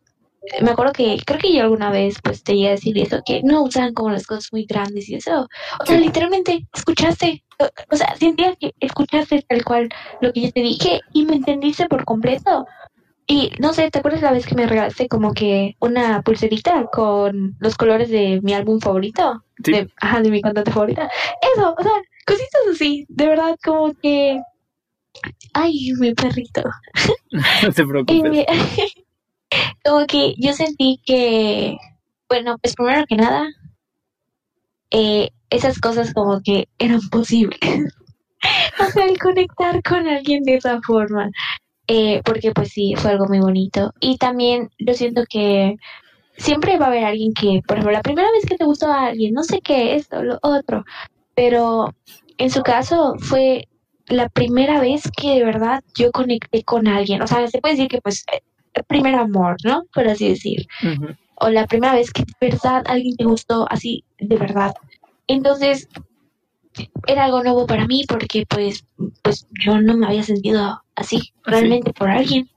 me 0.62 0.72
acuerdo 0.72 0.94
que 0.94 1.18
creo 1.26 1.40
que 1.40 1.54
yo 1.54 1.62
alguna 1.62 1.92
vez 1.92 2.18
pues 2.24 2.44
te 2.44 2.54
llegué 2.54 2.70
a 2.70 2.72
decir 2.72 2.98
eso, 2.98 3.22
que 3.26 3.42
no 3.44 3.64
usaban 3.64 3.94
como 3.94 4.10
las 4.10 4.26
cosas 4.26 4.50
muy 4.52 4.66
grandes 4.66 5.08
y 5.10 5.16
eso, 5.16 5.48
o 5.80 5.86
sea, 5.86 5.98
Sí. 5.98 6.04
literalmente 6.04 6.66
escuchaste, 6.74 7.44
o, 7.60 7.66
o 7.92 7.96
sea, 7.96 8.16
sentía 8.16 8.56
que 8.56 8.74
escuchaste 8.80 9.44
tal 9.48 9.64
cual 9.64 9.90
lo 10.20 10.34
que 10.34 10.42
yo 10.42 10.52
te 10.52 10.62
dije 10.62 11.02
y 11.14 11.26
me 11.26 11.36
entendiste 11.36 11.88
por 11.88 12.06
completo 12.06 12.66
Y 13.28 13.52
no 13.60 13.72
sé, 13.72 13.90
¿te 13.92 14.00
acuerdas 14.00 14.24
la 14.24 14.32
vez 14.34 14.46
que 14.46 14.56
me 14.56 14.66
regalaste 14.68 15.08
como 15.08 15.34
que 15.34 15.76
una 15.80 16.22
pulserita 16.22 16.88
con 16.92 17.56
los 17.60 17.78
colores 17.78 18.10
de 18.10 18.42
mi 18.44 18.54
álbum 18.54 18.80
favorito? 18.82 19.44
Sí. 19.64 19.72
De, 19.72 19.88
ajá, 20.02 20.20
de 20.22 20.32
mi 20.32 20.42
cantante 20.42 20.72
favorita. 20.72 21.10
Eso, 21.56 21.74
o 21.78 21.82
sea, 21.84 21.94
cositas 22.32 22.62
así, 22.74 23.06
de 23.10 23.28
verdad, 23.28 23.56
como 23.64 23.94
que. 23.94 24.42
Ay, 25.54 25.92
mi 26.00 26.14
perrito. 26.14 26.64
No 27.64 27.72
te 27.72 27.86
preocupes. 27.86 28.32
me- 28.32 28.46
como 29.86 30.06
que 30.06 30.34
yo 30.38 30.54
sentí 30.54 31.00
que, 31.06 31.78
bueno, 32.30 32.58
pues 32.62 32.76
primero 32.76 33.06
que 33.08 33.16
nada, 33.16 33.48
eh, 34.92 35.30
esas 35.50 35.80
cosas 35.80 36.14
como 36.14 36.42
que 36.42 36.68
eran 36.80 37.02
posibles. 37.10 37.60
o 38.80 38.86
sea, 38.92 39.06
el 39.06 39.18
conectar 39.20 39.82
con 39.84 40.08
alguien 40.08 40.44
de 40.44 40.56
esa 40.56 40.80
forma. 40.82 41.30
Eh, 41.88 42.22
porque 42.24 42.52
pues 42.52 42.70
sí, 42.70 42.94
fue 42.96 43.12
algo 43.12 43.26
muy 43.28 43.40
bonito. 43.40 43.94
Y 44.00 44.18
también 44.18 44.70
yo 44.80 44.94
siento 44.94 45.24
que 45.30 45.76
siempre 46.38 46.78
va 46.78 46.86
a 46.86 46.88
haber 46.90 47.04
alguien 47.04 47.34
que, 47.34 47.62
por 47.68 47.78
ejemplo, 47.78 47.92
la 47.92 48.02
primera 48.02 48.32
vez 48.32 48.46
que 48.46 48.56
te 48.56 48.66
gustó 48.66 48.88
a 48.88 49.08
alguien, 49.08 49.34
no 49.34 49.44
sé 49.44 49.60
qué, 49.62 49.96
esto, 49.96 50.24
lo 50.24 50.40
otro, 50.42 50.86
pero 51.36 51.94
en 52.42 52.50
su 52.50 52.64
caso 52.64 53.14
fue 53.20 53.68
la 54.08 54.28
primera 54.28 54.82
vez 54.82 55.04
que 55.16 55.36
de 55.36 55.46
verdad 55.46 55.84
yo 55.94 56.12
conecté 56.12 56.64
con 56.64 56.88
alguien. 56.88 57.22
O 57.22 57.28
sea, 57.28 57.48
se 57.48 57.60
puede 57.62 57.76
decir 57.76 57.88
que 57.88 58.02
pues 58.02 58.26
eh, 58.34 58.42
el 58.74 58.84
primer 58.84 59.14
amor, 59.14 59.58
¿no? 59.64 59.84
Por 59.94 60.08
así 60.08 60.30
decir. 60.30 60.66
O 61.36 61.50
la 61.50 61.68
primera 61.68 61.94
vez 61.94 62.12
que 62.12 62.24
de 62.24 62.50
verdad 62.50 62.84
alguien 62.88 63.16
te 63.16 63.26
gustó 63.26 63.68
así, 63.70 64.04
de 64.18 64.38
verdad. 64.38 64.74
Entonces, 65.28 65.88
era 67.06 67.26
algo 67.26 67.44
nuevo 67.44 67.68
para 67.68 67.86
mí 67.86 68.06
porque 68.08 68.48
pues, 68.50 68.86
pues 69.22 69.48
yo 69.64 69.80
no 69.80 69.96
me 69.96 70.08
había 70.08 70.24
sentido 70.24 70.82
así 70.96 71.34
realmente 71.44 71.94
por 71.94 72.10
alguien. 72.10 72.50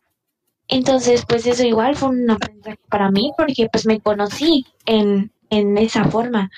Entonces, 0.69 1.27
pues 1.29 1.47
eso 1.47 1.63
igual 1.63 1.95
fue 1.95 2.09
un 2.09 2.31
aprendizaje 2.31 2.79
para 2.89 3.11
mí 3.11 3.33
porque 3.37 3.69
pues 3.71 3.85
me 3.85 4.01
conocí 4.01 4.65
en, 4.87 5.31
en 5.51 5.77
esa 5.77 6.05
forma. 6.05 6.51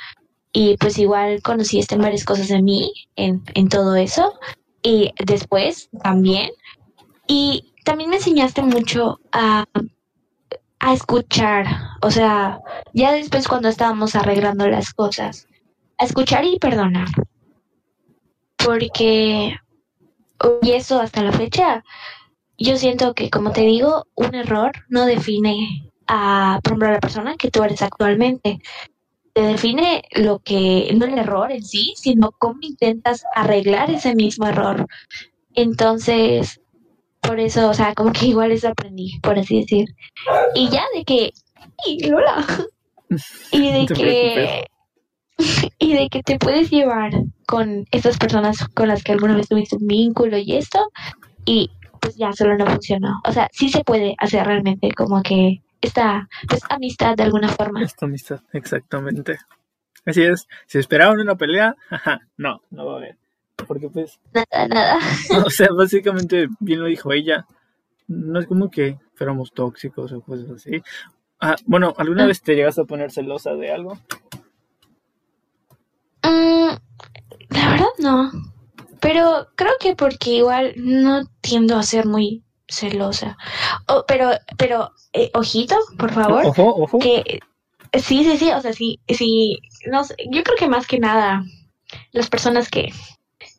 Y 0.59 0.79
pues 0.79 0.97
igual 0.97 1.43
conocí 1.43 1.79
este, 1.79 1.99
varias 1.99 2.25
cosas 2.25 2.49
de 2.49 2.63
mí 2.63 2.91
en, 3.15 3.43
en 3.53 3.69
todo 3.69 3.95
eso. 3.95 4.33
Y 4.83 5.13
después 5.23 5.91
también. 6.03 6.51
Y 7.27 7.75
también 7.85 8.09
me 8.09 8.17
enseñaste 8.17 8.63
mucho 8.63 9.21
a, 9.33 9.67
a 10.79 10.95
escuchar. 10.95 11.67
O 12.01 12.11
sea, 12.11 12.59
ya 12.95 13.13
después 13.13 13.49
cuando 13.49 13.69
estábamos 13.69 14.15
arreglando 14.17 14.67
las 14.67 14.95
cosas. 14.95 15.47
A 15.99 16.07
escuchar 16.07 16.47
y 16.47 16.59
perdonar. 16.59 17.09
Porque, 18.57 19.59
y 20.63 20.71
eso 20.71 20.99
hasta 21.03 21.23
la 21.23 21.33
fecha, 21.33 21.85
yo 22.57 22.79
siento 22.79 23.13
que, 23.13 23.29
como 23.29 23.53
te 23.53 23.61
digo, 23.61 24.07
un 24.15 24.35
error 24.35 24.73
no 24.89 25.05
define 25.05 25.93
a, 26.07 26.61
por 26.63 26.73
ejemplo, 26.73 26.89
a 26.89 26.93
la 26.93 27.01
persona 27.01 27.37
que 27.37 27.51
tú 27.51 27.63
eres 27.63 27.83
actualmente. 27.83 28.63
Te 29.37 29.43
define 29.43 30.03
lo 30.13 30.39
que, 30.39 30.91
no 30.97 31.05
el 31.05 31.19
error 31.19 31.53
en 31.53 31.63
sí, 31.63 31.93
sino 31.95 32.33
cómo 32.39 32.57
intentas 32.63 33.23
arreglar 33.35 33.91
ese 33.91 34.15
mismo 34.15 34.47
error. 34.47 34.87
Entonces, 35.53 36.63
por 37.21 37.39
eso, 37.39 37.69
o 37.69 37.75
sea, 37.75 37.95
como 37.95 38.13
que 38.13 38.29
igual 38.29 38.51
eso 38.51 38.69
aprendí, 38.69 39.21
por 39.21 39.39
así 39.39 39.61
decir. 39.61 39.89
Y 40.55 40.71
ya 40.71 40.85
de 40.95 41.05
que, 41.05 41.35
¡ay, 41.87 41.99
Lola! 42.09 42.47
Y 43.53 43.73
de 43.73 43.81
No 43.81 43.95
que, 43.95 44.65
y 45.79 45.93
de 45.93 46.09
que 46.09 46.23
te 46.23 46.39
puedes 46.39 46.71
llevar 46.71 47.13
con 47.47 47.85
estas 47.91 48.17
personas 48.17 48.67
con 48.69 48.89
las 48.89 49.05
que 49.05 49.13
alguna 49.13 49.37
vez 49.37 49.49
tuviste 49.51 49.77
un 49.77 49.87
vínculo 49.87 50.39
y 50.39 50.57
esto, 50.57 50.81
y 51.45 51.71
pues 52.01 52.17
ya 52.17 52.33
solo 52.33 52.57
no 52.57 52.67
funcionó. 52.67 53.21
O 53.29 53.33
sea, 53.33 53.51
sí 53.53 53.69
se 53.69 53.85
puede 53.85 54.15
hacer 54.19 54.47
realmente 54.47 54.91
como 54.93 55.23
que 55.23 55.61
esta 55.81 56.29
pues, 56.49 56.63
amistad 56.69 57.17
de 57.17 57.23
alguna 57.25 57.49
forma. 57.49 57.83
Esta 57.83 58.07
amistad, 58.07 58.41
exactamente. 58.53 59.39
Así 60.05 60.23
es. 60.23 60.47
Si 60.67 60.79
esperaban 60.79 61.19
una 61.19 61.35
pelea, 61.37 61.75
jaja, 61.89 62.21
no, 62.37 62.61
no 62.71 62.87
va 62.87 62.95
a 62.95 62.97
haber. 62.97 63.17
Porque 63.67 63.89
pues, 63.89 64.21
Nada, 64.33 64.69
nada. 64.69 64.99
o 65.47 65.51
sea, 65.51 65.69
básicamente, 65.77 66.49
bien 66.61 66.81
lo 66.81 66.87
dijo 66.87 67.13
ella, 67.13 67.47
no 68.07 68.39
es 68.39 68.47
como 68.47 68.71
que 68.71 68.99
fuéramos 69.15 69.53
tóxicos 69.53 70.13
o 70.13 70.21
cosas 70.21 70.51
así. 70.51 70.83
Ah, 71.41 71.57
bueno, 71.67 71.93
¿alguna 71.99 72.25
Ah. 72.25 72.27
vez 72.27 72.41
te 72.43 72.55
llegas 72.55 72.79
a 72.79 72.85
poner 72.85 73.11
celosa 73.11 73.55
de 73.55 73.73
algo? 73.73 73.99
Mm, 76.23 76.77
la 77.51 77.71
verdad 77.71 77.87
no. 77.99 78.31
Pero 79.01 79.49
creo 79.55 79.73
que 79.81 79.95
porque 79.95 80.31
igual 80.31 80.73
no 80.77 81.25
tiendo 81.41 81.77
a 81.77 81.83
ser 81.83 82.07
muy 82.07 82.43
celosa. 82.69 83.37
Oh, 83.89 84.05
pero, 84.07 84.31
pero, 84.57 84.93
eh, 85.13 85.31
ojito, 85.35 85.77
por 85.99 86.13
favor. 86.13 86.47
Ojo, 86.47 86.83
ojo. 86.83 86.99
que 86.99 87.41
sí, 87.95 88.25
sí, 88.25 88.37
sí, 88.37 88.51
o 88.51 88.61
sea, 88.61 88.73
sí, 88.73 89.01
sí, 89.09 89.59
no 89.91 90.05
sé, 90.05 90.15
yo 90.31 90.43
creo 90.43 90.57
que 90.57 90.69
más 90.69 90.87
que 90.87 90.99
nada 90.99 91.45
las 92.13 92.29
personas 92.29 92.69
que 92.69 92.93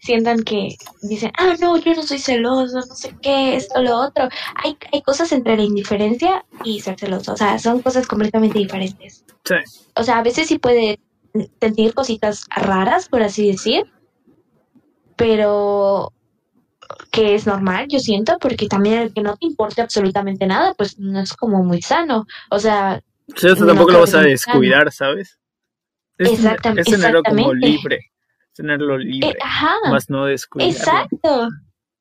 sientan 0.02 0.44
que 0.44 0.76
dicen, 1.02 1.32
ah, 1.38 1.56
no, 1.60 1.78
yo 1.78 1.94
no 1.94 2.04
soy 2.04 2.20
celoso, 2.20 2.76
no 2.76 2.96
sé 2.96 3.16
qué, 3.22 3.56
esto, 3.56 3.82
lo 3.82 3.98
otro, 3.98 4.30
hay, 4.56 4.78
hay 4.92 5.02
cosas 5.02 5.32
entre 5.32 5.58
la 5.58 5.64
indiferencia 5.64 6.46
y 6.64 6.80
ser 6.82 7.00
celoso, 7.00 7.34
o 7.34 7.38
sea, 7.38 7.60
son 7.60 7.82
cosas 7.82 8.08
completamente 8.08 8.60
diferentes. 8.60 9.24
Sí, 9.46 9.56
O 9.96 10.04
sea, 10.04 10.20
a 10.20 10.24
veces 10.24 10.48
sí 10.48 10.60
puede 10.60 11.00
sentir 11.62 11.94
cositas 11.94 12.46
raras, 12.56 13.10
por 13.10 13.22
así 13.22 13.52
decir, 13.52 13.86
pero 15.16 16.12
que 17.12 17.36
es 17.36 17.46
normal, 17.48 17.88
yo 17.90 18.00
siento, 18.00 18.38
porque 18.40 18.68
también 18.68 19.00
el 19.02 19.14
que 19.14 19.22
no 19.22 19.36
te 19.38 19.46
importe 19.48 19.82
absolutamente 19.82 20.46
nada, 20.46 20.74
pues 20.76 20.98
no 21.00 21.20
es 21.20 21.34
como 21.34 21.64
muy 21.64 21.82
sano. 21.82 22.26
O 22.50 22.60
sea, 22.60 23.02
eso 23.36 23.56
No 23.56 23.68
tampoco 23.68 23.92
lo 23.92 24.00
vas 24.02 24.14
a 24.14 24.22
descuidar, 24.22 24.92
¿sabes? 24.92 25.38
Es, 26.18 26.32
tener- 26.36 26.58
Exactam- 26.60 26.80
es 26.80 26.86
tenerlo 26.86 27.24
como 27.24 27.40
exactamente. 27.40 27.68
libre. 27.68 27.96
Es 27.98 28.54
tenerlo 28.54 28.96
eh, 28.96 29.00
libre. 29.06 29.38
ajá, 29.42 29.74
más 29.90 30.10
no 30.10 30.26
descuidarlo. 30.26 30.76
exacto. 30.78 31.50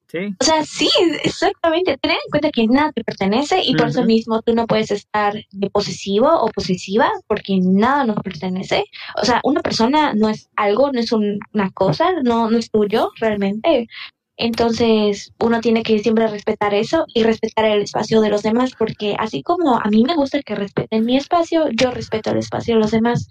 Sí, 0.08 0.18
O 0.40 0.44
sea, 0.44 0.64
sí, 0.64 0.88
exactamente. 1.24 1.98
Tener 1.98 2.16
en 2.24 2.30
cuenta 2.30 2.50
que 2.52 2.64
nada 2.68 2.92
te 2.92 3.02
pertenece 3.02 3.60
y 3.64 3.74
por 3.74 3.88
eso 3.88 4.04
mismo 4.04 4.40
tú 4.40 4.54
no 4.54 4.68
puedes 4.68 4.92
estar 4.92 5.34
de 5.50 5.68
posesivo 5.70 6.28
o 6.32 6.48
posesiva 6.52 7.10
porque 7.26 7.58
nada 7.60 8.04
nos 8.04 8.16
pertenece. 8.22 8.84
O 9.20 9.24
sea, 9.24 9.40
una 9.42 9.62
persona 9.62 10.14
no 10.14 10.28
es 10.28 10.48
algo, 10.54 10.92
no 10.92 11.00
es 11.00 11.10
un- 11.10 11.40
una 11.52 11.70
cosa, 11.72 12.12
no, 12.22 12.48
no 12.48 12.56
es 12.56 12.70
tuyo 12.70 13.10
realmente. 13.18 13.88
Entonces, 14.36 15.32
uno 15.40 15.60
tiene 15.60 15.82
que 15.82 15.98
siempre 16.00 16.26
respetar 16.26 16.74
eso 16.74 17.06
y 17.14 17.22
respetar 17.22 17.64
el 17.64 17.82
espacio 17.82 18.20
de 18.20 18.28
los 18.28 18.42
demás, 18.42 18.72
porque 18.78 19.16
así 19.18 19.42
como 19.42 19.78
a 19.78 19.88
mí 19.88 20.04
me 20.04 20.14
gusta 20.14 20.42
que 20.42 20.54
respeten 20.54 21.06
mi 21.06 21.16
espacio, 21.16 21.68
yo 21.70 21.90
respeto 21.90 22.30
el 22.30 22.38
espacio 22.38 22.74
de 22.74 22.80
los 22.80 22.90
demás. 22.90 23.28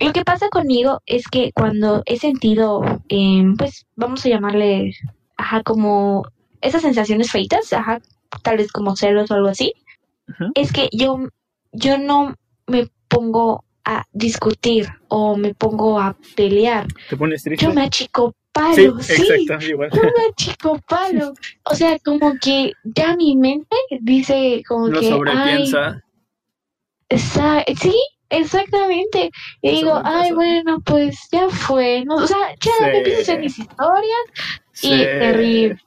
Lo 0.00 0.12
que 0.12 0.24
pasa 0.24 0.48
conmigo 0.48 1.02
es 1.06 1.28
que 1.28 1.52
cuando 1.52 2.02
he 2.06 2.18
sentido, 2.18 2.82
em, 3.08 3.56
pues 3.56 3.86
vamos 3.96 4.24
a 4.24 4.28
llamarle, 4.28 4.92
ajá, 5.36 5.62
como 5.62 6.24
esas 6.60 6.82
sensaciones 6.82 7.30
feitas, 7.30 7.72
ajá, 7.72 8.00
tal 8.42 8.56
vez 8.56 8.72
como 8.72 8.96
celos 8.96 9.30
o 9.30 9.34
algo 9.34 9.48
así, 9.48 9.72
es 10.54 10.72
que 10.72 10.88
yo, 10.92 11.28
yo 11.72 11.98
no 11.98 12.34
me 12.66 12.88
pongo 13.08 13.64
a 13.84 14.04
discutir 14.12 14.88
o 15.08 15.36
me 15.36 15.54
pongo 15.54 15.98
a 15.98 16.16
pelear. 16.36 16.86
te 17.08 17.16
pones 17.16 17.42
triste. 17.42 17.64
Yo 17.64 17.72
me 17.72 17.88
achicopalo, 18.58 19.02
Sí, 19.02 19.14
sí, 19.60 19.66
igual. 19.70 19.90
me 19.92 20.24
achicopalo. 20.30 21.32
O 21.64 21.74
sea, 21.74 21.98
como 22.00 22.34
que 22.40 22.72
ya 22.84 23.16
mi 23.16 23.36
mente 23.36 23.76
dice 24.00 24.62
como 24.68 24.88
Lo 24.88 25.00
que, 25.00 25.06
ay, 25.06 25.12
sobrepiensa. 25.12 26.02
esa- 27.08 27.64
sí, 27.80 27.94
exactamente. 28.30 29.30
Y 29.62 29.70
digo, 29.70 29.90
Eso 29.98 30.02
ay, 30.04 30.32
bueno, 30.32 30.80
pues 30.84 31.18
ya 31.32 31.48
fue. 31.48 32.04
¿no? 32.04 32.16
O 32.16 32.26
sea, 32.26 32.38
ya 32.60 32.72
Sí. 32.78 32.84
me 32.84 32.96
empiezo 32.98 33.18
a 33.18 33.22
hacer 33.22 33.40
mis 33.40 33.58
historias 33.58 34.24
Sí. 34.72 34.92
y 34.92 34.98
terrible. 34.98 35.78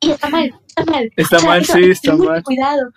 Y 0.00 0.10
está 0.12 0.28
mal, 0.28 0.54
está 0.68 0.84
mal. 0.84 1.10
Está 1.16 1.36
O 1.36 1.40
sea, 1.40 1.48
mal, 1.48 1.60
eso, 1.62 1.72
sí, 1.74 1.90
está 1.90 2.14
mal. 2.16 2.42
cuidado. 2.44 2.90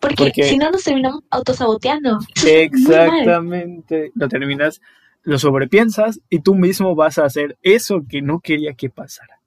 Porque, 0.00 0.30
si 0.44 0.56
no 0.58 0.70
nos 0.70 0.84
terminamos 0.84 1.22
autosaboteando. 1.30 2.18
Exactamente. 2.44 4.12
Lo 4.14 4.28
terminas, 4.28 4.80
lo 5.22 5.38
sobrepiensas 5.38 6.20
y 6.28 6.40
tú 6.40 6.54
mismo 6.54 6.94
vas 6.94 7.18
a 7.18 7.24
hacer 7.24 7.56
eso 7.62 8.02
que 8.08 8.22
no 8.22 8.40
quería 8.40 8.74
que 8.74 8.90
pasara. 8.90 9.40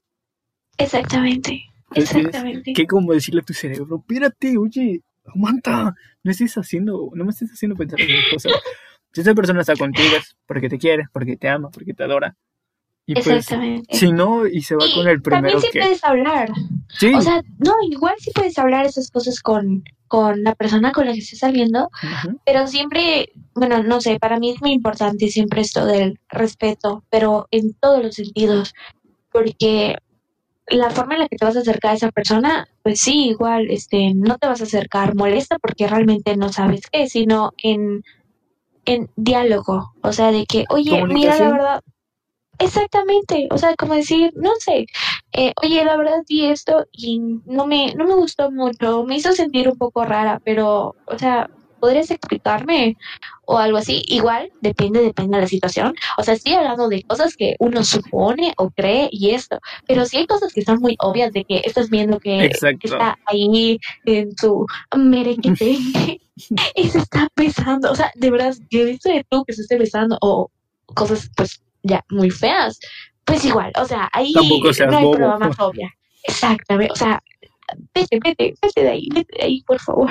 Exactamente. 0.78 1.64
Exactamente. 1.94 2.74
que 2.74 2.88
como 2.88 3.14
decirle 3.14 3.42
a 3.42 3.46
tu 3.46 3.54
cerebro, 3.54 3.98
espérate, 3.98 4.58
oye, 4.58 5.02
aguanta, 5.26 5.94
no 6.24 6.32
estés 6.32 6.56
haciendo, 6.56 7.12
no 7.14 7.24
me 7.24 7.32
estés 7.32 7.52
haciendo 7.52 7.76
pensar 7.76 8.02
en 8.02 8.10
esas 8.10 8.34
cosas. 8.34 8.54
Si 9.14 9.22
esa 9.22 9.34
persona 9.34 9.62
está 9.62 9.76
contigo 9.78 10.16
es 10.18 10.36
porque 10.46 10.68
te 10.68 10.78
quiere, 10.78 11.06
porque 11.14 11.38
te 11.38 11.48
ama, 11.48 11.70
porque 11.70 11.94
te 11.94 12.04
adora. 12.04 12.36
Y 13.08 13.14
pues, 13.14 13.28
Exactamente. 13.28 13.96
si 13.96 14.12
no, 14.12 14.48
y 14.48 14.62
se 14.64 14.76
va 14.76 14.86
Y 14.86 14.94
con 14.96 15.08
el 15.08 15.22
primero 15.22 15.48
también 15.48 15.62
sí 15.62 15.70
que... 15.72 15.80
puedes 15.80 16.04
hablar. 16.04 16.50
Sí, 16.98 17.14
O 17.14 17.22
sea, 17.22 17.42
no, 17.60 17.74
igual 17.90 18.16
sí 18.18 18.32
puedes 18.34 18.58
hablar 18.58 18.86
esas 18.86 19.12
cosas 19.12 19.40
con, 19.42 19.84
con 20.08 20.44
la 20.44 20.56
persona 20.56 20.92
con 20.92 21.06
la 21.06 21.14
que 21.14 21.20
estés 21.20 21.40
saliendo, 21.40 21.90
pero 22.46 22.68
siempre, 22.68 23.32
bueno, 23.54 23.84
no 23.84 24.02
sé, 24.02 24.18
para 24.20 24.40
mí 24.40 24.52
es 24.52 24.62
muy 24.62 24.72
importante 24.72 25.28
siempre 25.28 25.62
esto 25.62 25.86
del 25.86 26.20
respeto, 26.30 27.04
pero 27.10 27.48
en 27.52 27.74
todos 27.74 28.04
los 28.04 28.16
sentidos, 28.16 28.74
porque 29.32 29.98
la 30.68 30.90
forma 30.90 31.14
en 31.14 31.22
la 31.22 31.28
que 31.28 31.38
te 31.38 31.46
vas 31.46 31.56
a 31.58 31.60
acercar 31.60 31.92
a 31.92 31.96
esa 31.96 32.12
persona, 32.12 32.68
pues 32.82 33.00
sí, 33.02 33.30
igual, 33.30 33.68
este, 33.70 34.14
no 34.16 34.38
te 34.38 34.48
vas 34.48 34.62
a 34.62 34.66
acercar 34.66 35.16
molesta 35.16 35.60
porque 35.60 35.88
realmente 35.88 36.36
no 36.38 36.52
sabes 36.52 36.82
qué, 36.92 37.08
sino 37.08 37.52
en, 37.62 38.04
en 38.86 39.10
diálogo, 39.16 39.94
o 40.02 40.12
sea, 40.12 40.32
de 40.32 40.46
que, 40.46 40.66
oye, 40.70 41.04
mira, 41.06 41.38
la 41.38 41.52
verdad, 41.52 41.82
exactamente, 42.60 43.48
o 43.52 43.58
sea, 43.58 43.76
como 43.76 43.96
decir, 43.96 44.32
no 44.36 44.52
sé, 44.60 44.86
eh, 45.32 45.54
oye, 45.62 45.84
la 45.86 45.98
verdad 45.98 46.24
vi 46.28 46.46
esto 46.46 46.88
y 46.92 47.20
no 47.46 47.68
me, 47.68 47.94
no 47.96 48.06
me 48.06 48.16
gustó 48.16 48.52
mucho, 48.52 49.04
me 49.04 49.18
hizo 49.18 49.32
sentir 49.34 49.70
un 49.70 49.78
poco 49.78 50.06
rara, 50.06 50.42
pero, 50.44 50.96
o 51.06 51.20
sea, 51.20 51.50
¿podrías 51.80 52.10
explicarme? 52.10 52.98
O 53.46 53.58
algo 53.58 53.78
así, 53.78 54.02
igual, 54.08 54.52
depende, 54.62 55.02
depende 55.02 55.38
de 55.38 55.44
la 55.44 55.48
situación, 55.48 55.94
o 56.18 56.24
sea, 56.24 56.34
estoy 56.34 56.54
hablando 56.54 56.90
de 56.90 57.04
cosas 57.04 57.36
que 57.36 57.56
uno 57.60 57.84
supone 57.84 58.54
o 58.58 58.72
cree 58.72 59.08
y 59.12 59.32
esto, 59.32 59.60
pero 59.88 60.06
si 60.06 60.18
hay 60.18 60.26
cosas 60.26 60.52
que 60.54 60.64
son 60.64 60.80
muy 60.80 60.96
obvias 61.00 61.32
de 61.32 61.46
que 61.46 61.62
estás 61.64 61.90
viendo 61.90 62.20
que 62.20 62.52
está 62.82 63.18
ahí 63.26 63.80
en 64.06 64.36
su 64.36 64.66
merequete 64.96 65.78
y 66.76 66.90
se 66.90 66.98
está 66.98 67.28
besando, 67.36 67.92
o 67.92 67.96
sea, 67.96 68.12
de 68.16 68.32
verdad, 68.32 68.56
yo 68.70 68.82
he 68.82 68.86
visto 68.86 69.10
de 69.10 69.24
tú 69.30 69.44
que 69.46 69.54
se 69.54 69.62
esté 69.62 69.78
besando 69.78 70.18
o 70.22 70.50
cosas 70.94 71.30
pues 71.36 71.62
ya 71.86 72.04
muy 72.10 72.30
feas, 72.30 72.80
pues 73.24 73.46
igual, 73.46 73.72
o 73.80 73.86
sea, 73.86 74.10
ahí 74.14 74.34
Tampoco 74.34 74.74
seas 74.74 74.92
no 74.92 74.98
hay 74.98 75.04
bobo. 75.06 75.16
prueba 75.16 75.38
más 75.40 75.60
obvia. 75.60 75.92
Exactamente, 76.24 76.92
o 76.94 76.96
sea, 76.96 77.22
vete, 77.94 78.20
vete, 78.24 78.56
vete 78.62 78.82
de 78.84 78.90
ahí, 78.90 79.08
vete 79.14 79.38
de 79.38 79.44
ahí, 79.44 79.62
por 79.64 79.80
favor. 79.80 80.10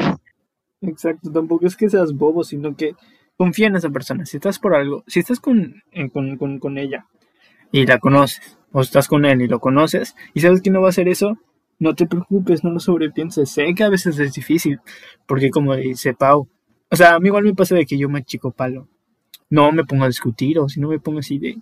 Exacto, 0.80 1.30
tampoco 1.32 1.66
es 1.66 1.76
que 1.76 1.88
seas 1.88 2.12
bobo, 2.12 2.44
sino 2.44 2.76
que 2.76 2.94
confía 3.36 3.66
en 3.68 3.76
esa 3.76 3.90
persona. 3.90 4.26
Si 4.26 4.36
estás 4.36 4.58
por 4.58 4.74
algo, 4.74 5.02
si 5.06 5.20
estás 5.20 5.40
con, 5.40 5.82
con, 6.12 6.36
con, 6.36 6.58
con 6.58 6.78
ella 6.78 7.06
y 7.72 7.86
la 7.86 7.98
conoces, 7.98 8.58
o 8.72 8.80
estás 8.80 9.08
con 9.08 9.24
él 9.24 9.42
y 9.42 9.48
lo 9.48 9.60
conoces, 9.60 10.14
y 10.34 10.40
sabes 10.40 10.60
que 10.62 10.70
no 10.70 10.80
va 10.80 10.88
a 10.88 10.90
hacer 10.90 11.08
eso, 11.08 11.38
no 11.78 11.94
te 11.94 12.06
preocupes, 12.06 12.62
no 12.64 12.70
lo 12.70 12.80
sobrepienses. 12.80 13.50
Sé 13.50 13.74
que 13.74 13.84
a 13.84 13.88
veces 13.88 14.18
es 14.18 14.34
difícil, 14.34 14.80
porque 15.26 15.50
como 15.50 15.74
dice 15.74 16.14
Pau, 16.14 16.48
o 16.90 16.96
sea, 16.96 17.14
a 17.14 17.20
mí 17.20 17.28
igual 17.28 17.44
me 17.44 17.54
pasa 17.54 17.74
de 17.74 17.86
que 17.86 17.98
yo 17.98 18.08
me 18.08 18.22
chico 18.22 18.52
palo. 18.52 18.88
No 19.50 19.70
me 19.72 19.84
pongo 19.84 20.04
a 20.04 20.08
discutir, 20.08 20.58
o 20.58 20.68
si 20.68 20.80
no 20.80 20.88
me 20.88 20.98
pongo 20.98 21.18
así 21.20 21.38
de 21.38 21.56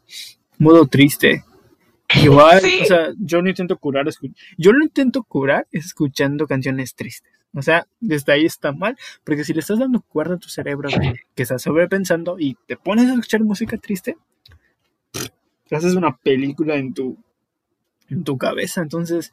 modo 0.59 0.87
triste. 0.87 1.45
Igual, 2.23 2.61
Sí. 2.61 2.81
o 2.83 2.85
sea, 2.85 3.09
yo 3.19 3.41
no 3.43 3.49
intento 3.49 3.77
curar, 3.79 4.07
yo 4.59 4.73
lo 4.73 4.83
intento 4.85 5.23
curar 5.23 5.67
escuchando 5.73 6.47
canciones 6.47 6.95
tristes. 6.95 7.33
O 7.55 7.61
sea, 7.63 7.87
desde 8.01 8.33
ahí 8.33 8.45
está 8.47 8.73
mal, 8.73 8.97
porque 9.25 9.45
si 9.45 9.53
le 9.53 9.61
estás 9.61 9.79
dando 9.79 10.01
cuerda 10.03 10.35
a 10.35 10.39
tu 10.39 10.49
cerebro 10.49 10.89
que 11.35 11.43
estás 11.43 11.63
sobrepensando 11.63 12.39
y 12.39 12.57
te 12.67 12.77
pones 12.77 13.09
a 13.11 13.15
escuchar 13.15 13.43
música 13.43 13.77
triste, 13.79 14.17
te 15.69 15.77
haces 15.77 15.95
una 15.95 16.17
película 16.17 16.77
en 16.77 16.93
tu, 16.95 17.17
en 18.09 18.25
tu 18.25 18.37
cabeza. 18.39 18.83
Entonces, 18.83 19.33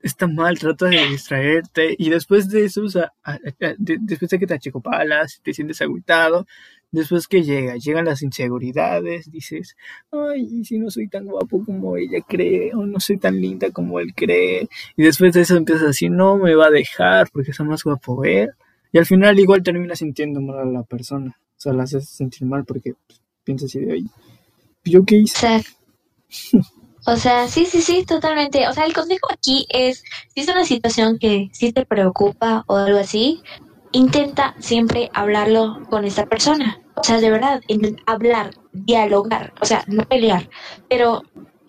está 0.00 0.26
mal, 0.26 0.58
trata 0.58 0.86
de 0.86 1.06
distraerte 1.08 1.94
y 1.98 2.10
después 2.10 2.48
de 2.48 2.64
eso, 2.64 2.82
o 2.84 2.88
sea, 2.88 3.12
a- 3.24 3.32
a- 3.34 3.74
de- 3.78 3.98
después 4.00 4.30
de 4.30 4.38
que 4.38 4.46
te 4.46 4.54
achicopalas, 4.54 5.40
te 5.42 5.52
sientes 5.52 5.80
agüitado, 5.82 6.46
después 6.90 7.28
que 7.28 7.42
llega, 7.42 7.76
llegan 7.76 8.04
las 8.04 8.22
inseguridades, 8.22 9.30
dices, 9.30 9.76
ay, 10.10 10.48
¿y 10.50 10.64
si 10.64 10.78
no 10.78 10.90
soy 10.90 11.08
tan 11.08 11.26
guapo 11.26 11.64
como 11.64 11.96
ella 11.96 12.18
cree, 12.26 12.72
o 12.74 12.86
no 12.86 13.00
soy 13.00 13.18
tan 13.18 13.40
linda 13.40 13.70
como 13.70 14.00
él 14.00 14.14
cree, 14.14 14.68
y 14.96 15.02
después 15.02 15.34
de 15.34 15.42
eso 15.42 15.56
empiezas 15.56 15.84
a 15.84 15.88
decir, 15.88 16.10
no 16.10 16.36
me 16.36 16.54
va 16.54 16.66
a 16.66 16.70
dejar 16.70 17.28
porque 17.32 17.50
está 17.50 17.64
más 17.64 17.82
guapo 17.84 18.24
él, 18.24 18.50
y 18.92 18.98
al 18.98 19.06
final 19.06 19.38
igual 19.38 19.62
terminas 19.62 19.98
sintiendo 19.98 20.40
mal 20.40 20.58
a 20.58 20.64
la 20.64 20.82
persona, 20.82 21.36
o 21.38 21.60
sea, 21.60 21.72
la 21.72 21.84
haces 21.84 22.08
sentir 22.08 22.46
mal 22.46 22.64
porque 22.64 22.94
pues, 23.06 23.20
piensas 23.44 23.70
así 23.70 23.80
de, 23.80 23.92
ay, 23.92 24.06
¿yo 24.84 25.04
qué 25.04 25.16
hice? 25.16 25.64
o 27.06 27.16
sea, 27.16 27.48
sí, 27.48 27.66
sí, 27.66 27.80
sí, 27.80 28.04
totalmente. 28.04 28.68
O 28.68 28.72
sea, 28.72 28.84
el 28.84 28.92
consejo 28.92 29.28
aquí 29.32 29.66
es, 29.70 30.02
si 30.34 30.40
es 30.40 30.48
una 30.48 30.64
situación 30.64 31.18
que 31.18 31.48
sí 31.52 31.72
te 31.72 31.86
preocupa 31.86 32.64
o 32.66 32.76
algo 32.76 32.98
así, 32.98 33.42
intenta 33.92 34.54
siempre 34.58 35.10
hablarlo 35.14 35.78
con 35.90 36.04
esa 36.04 36.26
persona. 36.26 36.80
O 36.96 37.04
sea, 37.04 37.20
de 37.20 37.30
verdad, 37.30 37.60
hablar, 38.06 38.50
dialogar, 38.72 39.52
o 39.60 39.66
sea, 39.66 39.84
no 39.86 40.04
pelear. 40.04 40.48
Pero 40.88 41.22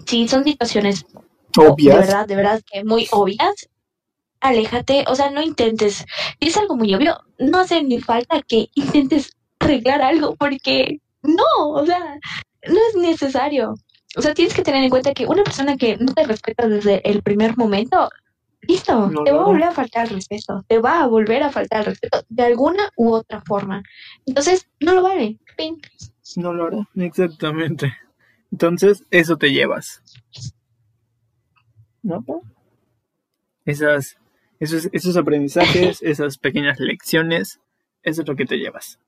si 0.05 0.27
son 0.27 0.43
situaciones 0.43 1.05
o- 1.13 1.61
de 1.61 1.67
Obvias. 1.69 1.95
verdad, 1.97 2.27
de 2.27 2.35
verdad 2.35 2.61
que 2.71 2.83
muy 2.83 3.07
obvias, 3.11 3.69
aléjate, 4.39 5.03
o 5.07 5.15
sea, 5.15 5.29
no 5.31 5.41
intentes, 5.41 6.05
si 6.39 6.47
es 6.47 6.57
algo 6.57 6.75
muy 6.75 6.93
obvio, 6.93 7.19
no 7.39 7.59
hace 7.59 7.81
ni 7.83 7.99
falta 7.99 8.41
que 8.41 8.69
intentes 8.75 9.35
arreglar 9.59 10.01
algo 10.01 10.35
porque 10.35 10.99
no, 11.23 11.43
o 11.71 11.85
sea, 11.85 11.99
no 12.67 12.77
es 12.89 12.95
necesario. 12.95 13.73
O 14.15 14.21
sea, 14.21 14.33
tienes 14.33 14.53
que 14.53 14.63
tener 14.63 14.83
en 14.83 14.89
cuenta 14.89 15.13
que 15.13 15.25
una 15.25 15.43
persona 15.43 15.77
que 15.77 15.97
no 15.97 16.13
te 16.13 16.23
respeta 16.23 16.67
desde 16.67 17.07
el 17.09 17.21
primer 17.21 17.57
momento, 17.57 18.09
listo, 18.61 19.09
No 19.09 19.23
te 19.23 19.31
va 19.31 19.41
a 19.41 19.45
volver 19.45 19.63
a 19.63 19.71
faltar 19.71 20.07
el 20.07 20.15
respeto, 20.15 20.63
te 20.67 20.79
va 20.79 21.03
a 21.03 21.07
volver 21.07 21.43
a 21.43 21.51
faltar 21.51 21.79
el 21.81 21.85
respeto 21.87 22.23
de 22.29 22.43
alguna 22.43 22.89
u 22.95 23.11
otra 23.11 23.41
forma. 23.41 23.83
Entonces, 24.25 24.67
no 24.79 24.93
lo 24.93 25.03
vale. 25.03 25.39
Fin. 25.55 25.81
No 26.35 26.53
lo 26.53 26.65
hará, 26.65 26.87
exactamente. 26.95 27.93
Entonces, 28.51 29.03
eso 29.11 29.37
te 29.37 29.51
llevas. 29.51 30.01
¿No? 32.01 32.23
Esas, 33.65 34.17
esos, 34.59 34.89
esos 34.91 35.17
aprendizajes, 35.17 36.01
esas 36.01 36.37
pequeñas 36.37 36.79
lecciones, 36.79 37.59
eso 38.03 38.21
es 38.21 38.27
lo 38.27 38.35
que 38.35 38.45
te 38.45 38.57
llevas. 38.57 38.99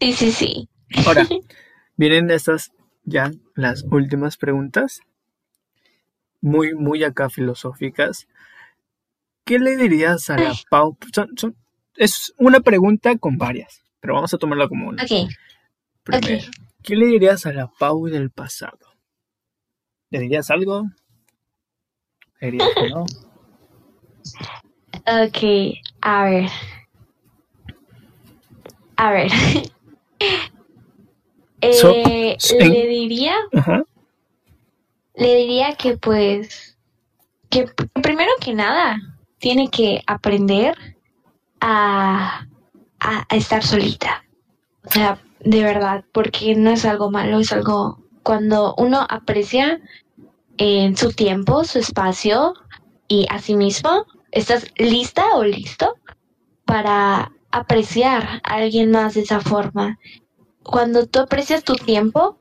Sí, 0.00 0.12
sí, 0.12 0.32
sí. 0.32 0.68
Ahora, 1.06 1.26
vienen 1.96 2.30
estas 2.30 2.72
ya 3.04 3.30
las 3.54 3.84
últimas 3.90 4.36
preguntas, 4.36 5.00
muy, 6.40 6.74
muy 6.74 7.04
acá 7.04 7.28
filosóficas. 7.30 8.26
¿Qué 9.44 9.58
le 9.58 9.76
dirías 9.76 10.28
a 10.30 10.36
la 10.38 10.54
Pau? 10.70 10.96
Son- 11.14 11.30
son- 11.36 11.56
es 11.96 12.32
una 12.38 12.60
pregunta 12.60 13.16
con 13.16 13.38
varias, 13.38 13.82
pero 14.00 14.14
vamos 14.14 14.32
a 14.34 14.38
tomarla 14.38 14.68
como 14.68 14.88
una. 14.88 15.02
Ok. 15.02 15.08
Primero, 16.04 16.46
¿qué 16.82 16.96
le 16.96 17.06
dirías 17.06 17.44
a 17.46 17.52
la 17.52 17.66
Pau 17.78 18.06
del 18.06 18.30
pasado? 18.30 18.78
¿Le 20.10 20.20
dirías 20.20 20.50
algo? 20.50 20.84
¿Le 22.40 22.50
dirías 22.50 22.70
que 22.74 22.88
no? 22.88 23.04
Ok, 25.06 25.78
a 26.02 26.24
ver. 26.24 26.50
A 28.96 29.10
ver. 29.12 29.30
So- 31.72 31.92
Eh, 31.92 32.36
le 32.58 32.86
diría, 32.86 33.34
Ajá. 33.52 33.82
Le 35.18 35.34
diría 35.34 35.74
que 35.74 35.96
pues, 35.96 36.78
que 37.50 37.66
primero 38.02 38.30
que 38.40 38.54
nada, 38.54 38.98
tiene 39.38 39.68
que 39.68 40.02
aprender 40.06 40.76
a, 41.60 42.46
a, 43.00 43.26
a 43.28 43.36
estar 43.36 43.62
solita. 43.62 44.24
O 44.86 44.90
sea, 44.90 45.20
de 45.40 45.62
verdad, 45.62 46.04
porque 46.12 46.54
no 46.54 46.70
es 46.70 46.84
algo 46.84 47.10
malo, 47.10 47.40
es 47.40 47.52
algo 47.52 47.98
cuando 48.22 48.74
uno 48.76 49.06
aprecia 49.08 49.80
en 50.56 50.96
su 50.96 51.12
tiempo, 51.12 51.64
su 51.64 51.78
espacio 51.78 52.54
y 53.08 53.26
a 53.30 53.38
sí 53.38 53.56
mismo, 53.56 54.06
estás 54.30 54.66
lista 54.76 55.24
o 55.34 55.44
listo 55.44 55.94
para 56.64 57.32
apreciar 57.50 58.40
a 58.44 58.54
alguien 58.56 58.90
más 58.90 59.14
de 59.14 59.22
esa 59.22 59.40
forma. 59.40 59.98
Cuando 60.62 61.06
tú 61.06 61.20
aprecias 61.20 61.64
tu 61.64 61.74
tiempo, 61.74 62.38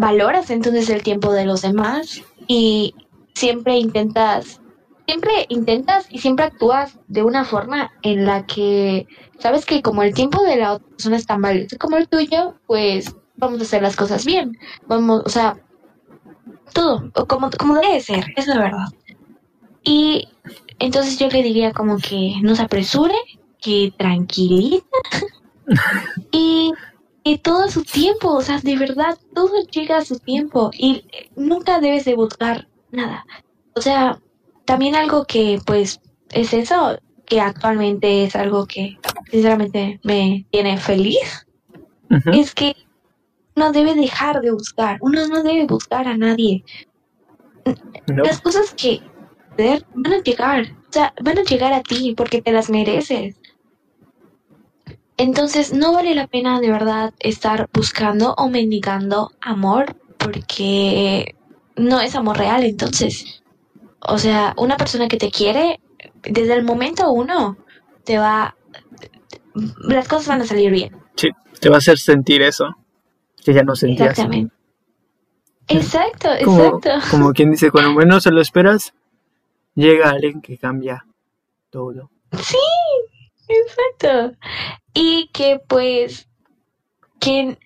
valoras 0.00 0.50
entonces 0.50 0.88
el 0.88 1.02
tiempo 1.02 1.32
de 1.32 1.44
los 1.44 1.60
demás 1.60 2.22
y 2.46 2.94
siempre 3.34 3.76
intentas, 3.76 4.60
siempre 5.06 5.46
intentas 5.50 6.06
y 6.10 6.18
siempre 6.18 6.46
actúas 6.46 6.98
de 7.06 7.22
una 7.22 7.44
forma 7.44 7.92
en 8.02 8.24
la 8.24 8.46
que 8.46 9.06
sabes 9.38 9.66
que 9.66 9.82
como 9.82 10.02
el 10.02 10.14
tiempo 10.14 10.42
de 10.42 10.56
la 10.56 10.72
otra 10.74 10.88
persona 10.88 11.16
es 11.16 11.26
tan 11.26 11.42
valioso 11.42 11.76
como 11.78 11.98
el 11.98 12.08
tuyo, 12.08 12.54
pues 12.66 13.14
vamos 13.36 13.60
a 13.60 13.62
hacer 13.62 13.82
las 13.82 13.96
cosas 13.96 14.24
bien. 14.24 14.56
Vamos, 14.86 15.22
o 15.24 15.28
sea, 15.28 15.58
todo, 16.72 17.12
como, 17.28 17.50
como 17.50 17.74
debe 17.74 17.94
de 17.94 18.00
ser, 18.00 18.24
es 18.36 18.46
la 18.46 18.58
verdad. 18.58 18.86
Y 19.82 20.28
entonces 20.78 21.18
yo 21.18 21.28
le 21.28 21.42
diría 21.42 21.72
como 21.72 21.98
que 21.98 22.36
no 22.42 22.54
se 22.56 22.62
apresure, 22.62 23.14
que 23.60 23.92
tranquilita 23.98 24.86
y 26.32 26.72
que 27.24 27.38
todo 27.38 27.68
su 27.68 27.82
tiempo, 27.84 28.34
o 28.34 28.42
sea, 28.42 28.58
de 28.60 28.76
verdad, 28.76 29.18
todo 29.34 29.62
llega 29.70 29.98
a 29.98 30.04
su 30.04 30.18
tiempo 30.18 30.70
y 30.72 31.04
nunca 31.36 31.80
debes 31.80 32.04
de 32.04 32.14
buscar 32.14 32.68
nada. 32.90 33.24
O 33.74 33.80
sea, 33.80 34.20
también 34.64 34.94
algo 34.94 35.24
que 35.24 35.58
pues 35.66 36.00
es 36.30 36.52
eso, 36.52 36.98
que 37.26 37.40
actualmente 37.40 38.24
es 38.24 38.36
algo 38.36 38.66
que 38.66 38.98
sinceramente 39.30 40.00
me 40.02 40.46
tiene 40.50 40.78
feliz, 40.78 41.46
es 42.32 42.54
que 42.54 42.74
no 43.54 43.72
debe 43.72 43.94
dejar 43.94 44.40
de 44.40 44.50
buscar, 44.50 44.98
uno 45.00 45.26
no 45.28 45.42
debe 45.42 45.66
buscar 45.66 46.08
a 46.08 46.16
nadie. 46.16 46.64
No. 48.08 48.24
Las 48.24 48.40
cosas 48.40 48.74
que 48.74 49.00
van 49.94 50.12
a 50.12 50.22
llegar, 50.22 50.64
o 50.88 50.92
sea, 50.92 51.12
van 51.22 51.38
a 51.38 51.42
llegar 51.42 51.72
a 51.72 51.82
ti 51.82 52.14
porque 52.16 52.42
te 52.42 52.52
las 52.52 52.70
mereces. 52.70 53.39
Entonces, 55.20 55.74
no 55.74 55.92
vale 55.92 56.14
la 56.14 56.28
pena 56.28 56.60
de 56.60 56.70
verdad 56.70 57.12
estar 57.18 57.68
buscando 57.74 58.32
o 58.38 58.48
mendigando 58.48 59.32
amor 59.42 59.94
porque 60.16 61.34
no 61.76 62.00
es 62.00 62.14
amor 62.14 62.38
real, 62.38 62.64
entonces. 62.64 63.42
O 64.00 64.16
sea, 64.16 64.54
una 64.56 64.78
persona 64.78 65.08
que 65.08 65.18
te 65.18 65.30
quiere, 65.30 65.78
desde 66.22 66.54
el 66.54 66.64
momento 66.64 67.12
uno, 67.12 67.58
te 68.04 68.16
va... 68.16 68.56
Las 69.80 70.08
cosas 70.08 70.28
van 70.28 70.40
a 70.40 70.46
salir 70.46 70.70
bien. 70.70 70.96
Sí, 71.16 71.28
te 71.60 71.68
va 71.68 71.74
a 71.74 71.78
hacer 71.80 71.98
sentir 71.98 72.40
eso, 72.40 72.74
que 73.44 73.52
ya 73.52 73.62
no 73.62 73.76
sentías. 73.76 74.12
Exactamente. 74.12 74.54
Exacto, 75.68 76.30
Como, 76.46 76.64
exacto. 76.64 76.90
como 77.10 77.32
quien 77.34 77.50
dice, 77.50 77.70
cuando 77.70 77.92
menos 77.94 78.22
se 78.22 78.30
lo 78.30 78.40
esperas, 78.40 78.94
llega 79.74 80.08
alguien 80.08 80.40
que 80.40 80.56
cambia 80.56 81.04
todo. 81.68 82.10
Sí, 82.42 82.56
exacto. 83.50 84.36
Y 84.94 85.28
que 85.32 85.60
pues, 85.68 86.28
que 87.20 87.58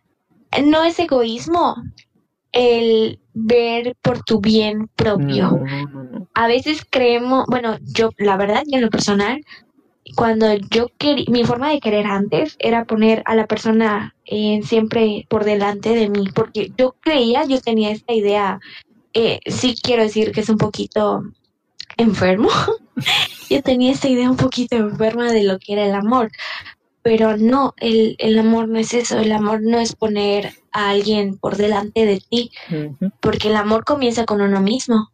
no 0.63 0.85
es 0.85 0.99
egoísmo 0.99 1.77
el 2.53 3.19
ver 3.35 3.97
por 4.01 4.23
tu 4.23 4.41
bien 4.41 4.89
propio. 4.95 5.51
No, 5.51 5.87
no, 5.89 6.05
no. 6.05 6.29
A 6.35 6.47
veces 6.47 6.87
creemos, 6.89 7.47
bueno, 7.49 7.79
yo, 7.83 8.11
la 8.19 8.37
verdad, 8.37 8.63
yo 8.67 8.77
en 8.79 8.85
lo 8.85 8.91
personal, 8.91 9.41
cuando 10.15 10.55
yo 10.71 10.89
quería, 10.99 11.27
mi 11.29 11.45
forma 11.45 11.71
de 11.71 11.81
querer 11.81 12.07
antes 12.07 12.57
era 12.59 12.85
poner 12.85 13.23
a 13.27 13.35
la 13.35 13.47
persona 13.47 14.15
eh, 14.27 14.61
siempre 14.63 15.27
por 15.29 15.45
delante 15.45 15.91
de 15.91 16.09
mí, 16.09 16.29
porque 16.35 16.73
yo 16.77 16.95
creía, 17.01 17.45
yo 17.45 17.61
tenía 17.61 17.91
esta 17.91 18.13
idea, 18.13 18.61
eh, 19.15 19.41
sí 19.47 19.75
quiero 19.83 20.03
decir 20.03 20.33
que 20.33 20.41
es 20.41 20.49
un 20.49 20.59
poquito 20.59 21.23
enfermo, 21.97 22.51
yo 23.51 23.63
tenía 23.63 23.93
esta 23.93 24.09
idea 24.09 24.31
un 24.31 24.37
poquito 24.37 24.77
enferma 24.77 25.33
de 25.33 25.45
lo 25.45 25.59
que 25.59 25.75
era 25.75 25.87
el 25.87 25.95
amor, 25.95 26.31
pero 27.03 27.37
no, 27.37 27.75
el, 27.79 28.17
el 28.19 28.39
amor 28.39 28.69
no 28.69 28.79
es 28.79 28.95
eso, 28.95 29.19
el 29.19 29.33
amor 29.33 29.61
no 29.63 29.79
es 29.79 29.95
poner 29.95 30.55
a 30.73 30.91
alguien 30.91 31.37
por 31.37 31.57
delante 31.57 32.07
de 32.07 32.21
ti, 32.21 32.51
porque 33.21 33.49
el 33.49 33.57
amor 33.57 33.85
comienza 33.85 34.25
con 34.25 34.41
uno 34.41 34.61
mismo. 34.61 35.11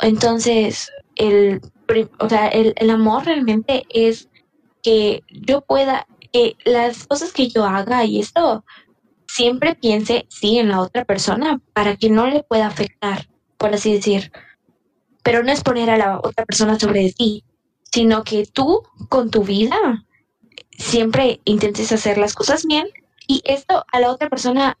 Entonces, 0.00 0.90
el, 1.16 1.60
o 2.18 2.28
sea, 2.28 2.48
el, 2.48 2.72
el 2.76 2.90
amor 2.90 3.24
realmente 3.24 3.84
es 3.90 4.28
que 4.82 5.24
yo 5.28 5.62
pueda, 5.62 6.06
que 6.32 6.56
las 6.64 7.06
cosas 7.06 7.32
que 7.32 7.48
yo 7.48 7.64
haga 7.64 8.04
y 8.04 8.20
esto, 8.20 8.64
siempre 9.26 9.74
piense, 9.74 10.26
sí, 10.28 10.58
en 10.58 10.68
la 10.68 10.80
otra 10.80 11.04
persona 11.04 11.60
para 11.72 11.96
que 11.96 12.10
no 12.10 12.26
le 12.26 12.42
pueda 12.42 12.66
afectar, 12.66 13.28
por 13.56 13.74
así 13.74 13.94
decir. 13.94 14.30
Pero 15.22 15.42
no 15.42 15.52
es 15.52 15.62
poner 15.62 15.90
a 15.90 15.98
la 15.98 16.18
otra 16.18 16.44
persona 16.44 16.78
sobre 16.78 17.12
ti, 17.12 17.44
sino 17.92 18.24
que 18.24 18.46
tú 18.46 18.82
con 19.08 19.30
tu 19.30 19.44
vida 19.44 20.04
siempre 20.78 21.40
intentes 21.44 21.92
hacer 21.92 22.18
las 22.18 22.34
cosas 22.34 22.64
bien 22.66 22.88
y 23.26 23.42
esto 23.44 23.84
a 23.92 24.00
la 24.00 24.10
otra 24.10 24.28
persona 24.28 24.78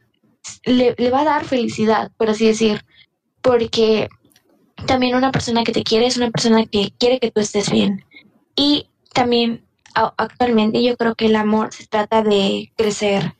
le, 0.64 0.94
le 0.98 1.10
va 1.10 1.20
a 1.20 1.24
dar 1.24 1.44
felicidad, 1.44 2.10
por 2.16 2.30
así 2.30 2.46
decir, 2.46 2.84
porque 3.40 4.08
también 4.86 5.14
una 5.14 5.32
persona 5.32 5.64
que 5.64 5.72
te 5.72 5.84
quiere 5.84 6.06
es 6.06 6.16
una 6.16 6.30
persona 6.30 6.66
que 6.66 6.92
quiere 6.98 7.20
que 7.20 7.30
tú 7.30 7.40
estés 7.40 7.70
bien. 7.70 8.04
Y 8.56 8.88
también 9.12 9.64
actualmente 9.94 10.82
yo 10.82 10.96
creo 10.96 11.14
que 11.14 11.26
el 11.26 11.36
amor 11.36 11.72
se 11.72 11.86
trata 11.86 12.22
de 12.22 12.72
crecer, 12.76 13.34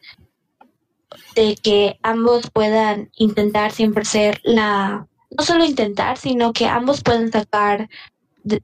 de 1.34 1.56
que 1.56 1.98
ambos 2.02 2.50
puedan 2.50 3.10
intentar 3.16 3.72
siempre 3.72 4.04
ser 4.04 4.40
la, 4.44 5.08
no 5.38 5.44
solo 5.44 5.64
intentar, 5.64 6.16
sino 6.18 6.52
que 6.52 6.66
ambos 6.66 7.02
puedan 7.02 7.30
sacar 7.32 7.88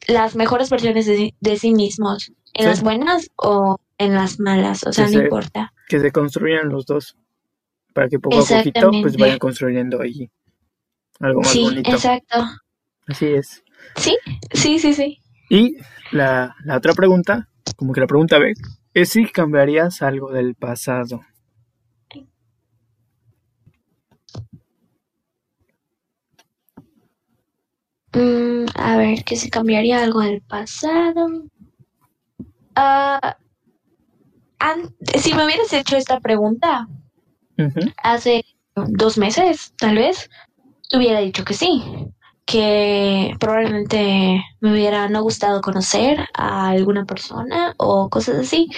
las 0.09 0.35
mejores 0.37 0.71
versiones 0.71 1.07
de, 1.07 1.35
de 1.41 1.57
sí 1.57 1.73
mismos, 1.73 2.33
en 2.55 2.65
Sí. 2.65 2.69
las 2.69 2.83
buenas 2.83 3.31
o 3.37 3.79
en 3.99 4.15
las 4.15 4.41
malas, 4.41 4.85
o 4.85 4.93
sea, 4.93 5.07
Que 5.07 5.13
no 5.13 5.19
se- 5.19 5.25
importa. 5.25 5.73
Que 5.89 6.01
se 6.01 6.11
construyan 6.13 6.69
los 6.69 6.85
dos, 6.87 7.17
para 7.95 8.09
que 8.09 8.19
poco 8.19 8.39
a 8.41 8.45
poquito 8.45 8.91
pues 9.03 9.17
vayan 9.17 9.39
construyendo 9.39 10.01
ahí 10.01 10.31
algo 11.21 11.41
más 11.41 11.51
Sí, 11.51 11.63
bonito. 11.65 11.91
exacto. 11.91 12.45
Así 13.07 13.27
es. 13.27 13.63
Sí, 13.97 14.17
sí, 14.53 14.79
sí, 14.79 14.95
sí. 14.95 15.19
Y 15.49 15.77
la, 16.13 16.55
la 16.65 16.77
otra 16.77 16.93
pregunta, 16.93 17.49
como 17.77 17.93
que 17.93 18.01
la 18.01 18.07
pregunta 18.07 18.39
B, 18.39 18.53
es 18.95 19.09
si 19.11 19.27
cambiarías 19.27 20.03
algo 20.03 20.31
del 20.33 20.55
pasado. 20.55 21.23
Mm, 28.13 28.67
a 28.75 28.97
ver, 28.97 29.25
que 29.25 29.37
se 29.37 29.51
cambiaría 29.51 30.03
algo 30.03 30.21
del 30.21 30.41
pasado. 30.43 31.27
Ah, 32.75 33.37
an- 34.59 34.95
si 35.21 35.35
me 35.35 35.45
hubieras 35.45 35.73
hecho 35.73 35.97
esta 35.97 36.21
pregunta 36.21 36.89
hace 38.03 38.45
dos 38.75 39.19
meses, 39.19 39.75
tal 39.79 39.97
vez, 39.97 40.31
te 40.89 40.97
hubiera 40.97 41.21
dicho 41.21 41.45
que 41.45 41.55
sí, 41.55 41.83
que 42.47 43.35
probablemente 43.41 44.43
me 44.61 44.73
hubiera 44.73 45.09
no 45.09 45.23
gustado 45.23 45.61
conocer 45.61 46.27
a 46.35 46.69
alguna 46.71 47.05
persona 47.05 47.75
o 47.79 48.09
cosas 48.09 48.37
así, 48.37 48.69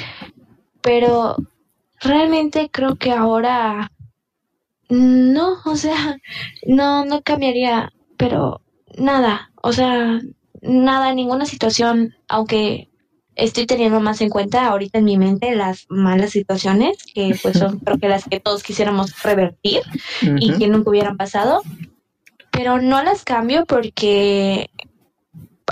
pero 0.82 1.36
realmente 2.00 2.70
creo 2.72 2.96
que 2.96 3.12
ahora 3.12 3.90
no, 4.88 5.58
o 5.64 5.76
sea, 5.76 6.16
no, 6.66 7.04
no 7.04 7.22
cambiaría, 7.22 7.92
pero 8.16 8.60
nada, 8.96 9.50
o 9.62 9.72
sea, 9.72 10.20
nada, 10.62 11.14
ninguna 11.14 11.46
situación, 11.46 12.14
aunque 12.28 12.88
estoy 13.36 13.66
teniendo 13.66 14.00
más 14.00 14.20
en 14.20 14.28
cuenta 14.28 14.66
ahorita 14.66 14.98
en 14.98 15.04
mi 15.04 15.16
mente 15.16 15.54
las 15.54 15.86
malas 15.88 16.30
situaciones, 16.30 16.98
que 17.14 17.36
pues 17.42 17.58
son 17.58 17.78
creo 17.84 17.98
que 17.98 18.08
las 18.08 18.24
que 18.24 18.40
todos 18.40 18.62
quisiéramos 18.62 19.22
revertir 19.22 19.82
y 20.22 20.52
que 20.58 20.68
nunca 20.68 20.90
hubieran 20.90 21.16
pasado, 21.16 21.62
pero 22.50 22.80
no 22.80 23.02
las 23.02 23.24
cambio 23.24 23.64
porque 23.66 24.70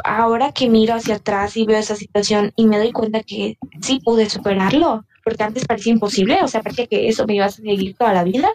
ahora 0.05 0.53
que 0.53 0.69
miro 0.69 0.95
hacia 0.95 1.17
atrás 1.17 1.57
y 1.57 1.67
veo 1.67 1.79
esa 1.79 1.97
situación 1.97 2.53
y 2.57 2.67
me 2.67 2.79
doy 2.79 2.93
cuenta 2.93 3.23
que 3.23 3.59
sí 3.83 4.01
pude 4.05 4.31
superarlo, 4.31 5.05
porque 5.25 5.43
antes 5.43 5.67
parecía 5.67 5.93
imposible, 5.93 6.43
o 6.43 6.49
sea, 6.49 6.63
parecía 6.63 6.87
que 6.87 7.09
eso 7.09 7.27
me 7.27 7.35
iba 7.35 7.47
a 7.47 7.51
seguir 7.51 7.97
toda 7.97 8.15
la 8.15 8.25
vida. 8.25 8.49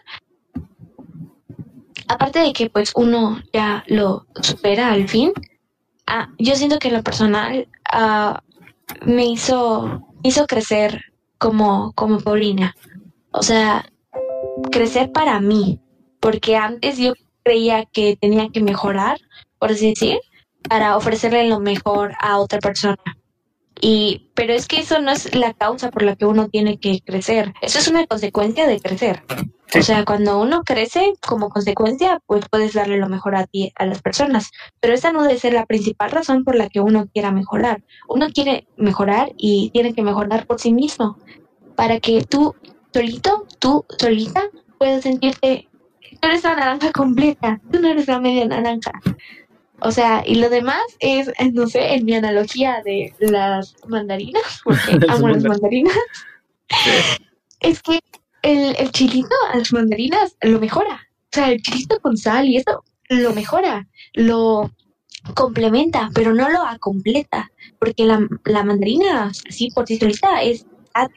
Aparte 2.07 2.39
de 2.39 2.53
que 2.53 2.69
pues 2.69 2.91
uno 2.95 3.41
ya 3.53 3.83
lo 3.87 4.25
supera 4.41 4.91
al 4.91 5.07
fin, 5.07 5.31
ah, 6.07 6.29
yo 6.37 6.55
siento 6.55 6.79
que 6.79 6.89
en 6.89 6.95
lo 6.95 7.03
personal 7.03 7.67
ah, 7.91 8.41
me 9.05 9.25
hizo, 9.25 10.07
hizo 10.23 10.45
crecer 10.45 11.01
como, 11.37 11.93
como 11.93 12.19
Paulina. 12.19 12.75
O 13.31 13.41
sea, 13.41 13.85
crecer 14.71 15.11
para 15.11 15.39
mí, 15.39 15.79
porque 16.19 16.55
antes 16.55 16.97
yo 16.97 17.13
creía 17.43 17.85
que 17.85 18.17
tenía 18.19 18.49
que 18.49 18.61
mejorar, 18.61 19.17
por 19.59 19.71
así 19.71 19.89
decir, 19.89 20.19
para 20.69 20.97
ofrecerle 20.97 21.47
lo 21.47 21.59
mejor 21.59 22.13
a 22.19 22.39
otra 22.39 22.59
persona. 22.59 22.97
Y, 23.85 24.29
pero 24.33 24.53
es 24.53 24.65
que 24.65 24.79
eso 24.79 25.01
no 25.01 25.11
es 25.11 25.35
la 25.35 25.53
causa 25.53 25.91
por 25.91 26.03
la 26.03 26.15
que 26.15 26.25
uno 26.25 26.47
tiene 26.47 26.79
que 26.79 27.01
crecer. 27.05 27.53
Eso 27.61 27.79
es 27.79 27.89
una 27.89 28.07
consecuencia 28.07 28.65
de 28.65 28.79
crecer. 28.79 29.23
Sí. 29.67 29.79
O 29.79 29.83
sea, 29.83 30.05
cuando 30.05 30.39
uno 30.39 30.63
crece 30.63 31.11
como 31.19 31.49
consecuencia, 31.49 32.21
pues 32.25 32.45
puedes 32.49 32.71
darle 32.71 32.95
lo 32.97 33.09
mejor 33.09 33.35
a 33.35 33.45
ti, 33.45 33.73
a 33.75 33.85
las 33.85 34.01
personas. 34.01 34.51
Pero 34.79 34.93
esa 34.93 35.11
no 35.11 35.23
debe 35.23 35.37
ser 35.37 35.51
la 35.51 35.65
principal 35.65 36.11
razón 36.11 36.45
por 36.45 36.55
la 36.55 36.69
que 36.69 36.79
uno 36.79 37.09
quiera 37.13 37.33
mejorar. 37.33 37.83
Uno 38.07 38.27
quiere 38.33 38.69
mejorar 38.77 39.33
y 39.35 39.69
tiene 39.71 39.93
que 39.93 40.01
mejorar 40.01 40.47
por 40.47 40.61
sí 40.61 40.71
mismo. 40.71 41.17
Para 41.75 41.99
que 41.99 42.23
tú 42.23 42.55
solito, 42.93 43.45
tú 43.59 43.83
solita, 43.99 44.43
puedas 44.77 45.03
sentirte, 45.03 45.67
tú 46.21 46.27
eres 46.29 46.45
la 46.45 46.55
naranja 46.55 46.93
completa, 46.93 47.59
tú 47.69 47.81
no 47.81 47.89
eres 47.89 48.07
la 48.07 48.21
media 48.21 48.45
naranja. 48.45 48.93
O 49.79 49.91
sea, 49.91 50.23
y 50.25 50.35
lo 50.35 50.49
demás 50.49 50.81
es, 50.99 51.29
no 51.51 51.67
sé, 51.67 51.93
en 51.95 52.05
mi 52.05 52.13
analogía 52.15 52.81
de 52.85 53.13
las 53.19 53.75
mandarinas, 53.87 54.61
porque 54.63 54.93
amo 55.09 55.27
las 55.29 55.43
mandar- 55.43 55.49
mandarinas, 55.49 55.97
es 57.59 57.81
que 57.81 57.99
el, 58.41 58.75
el 58.77 58.91
chilito 58.91 59.35
a 59.51 59.57
las 59.57 59.71
mandarinas 59.73 60.35
lo 60.41 60.59
mejora. 60.59 60.95
O 61.25 61.35
sea, 61.35 61.49
el 61.51 61.61
chilito 61.61 61.99
con 61.99 62.17
sal 62.17 62.47
y 62.47 62.57
eso 62.57 62.83
lo 63.09 63.33
mejora, 63.33 63.87
lo 64.13 64.71
complementa, 65.35 66.09
pero 66.13 66.33
no 66.33 66.49
lo 66.49 66.61
acompleta, 66.63 67.49
porque 67.79 68.05
la, 68.05 68.27
la 68.45 68.63
mandarina, 68.63 69.31
así 69.49 69.69
por 69.71 69.87
sí 69.87 69.97
solita, 69.97 70.41
es 70.41 70.65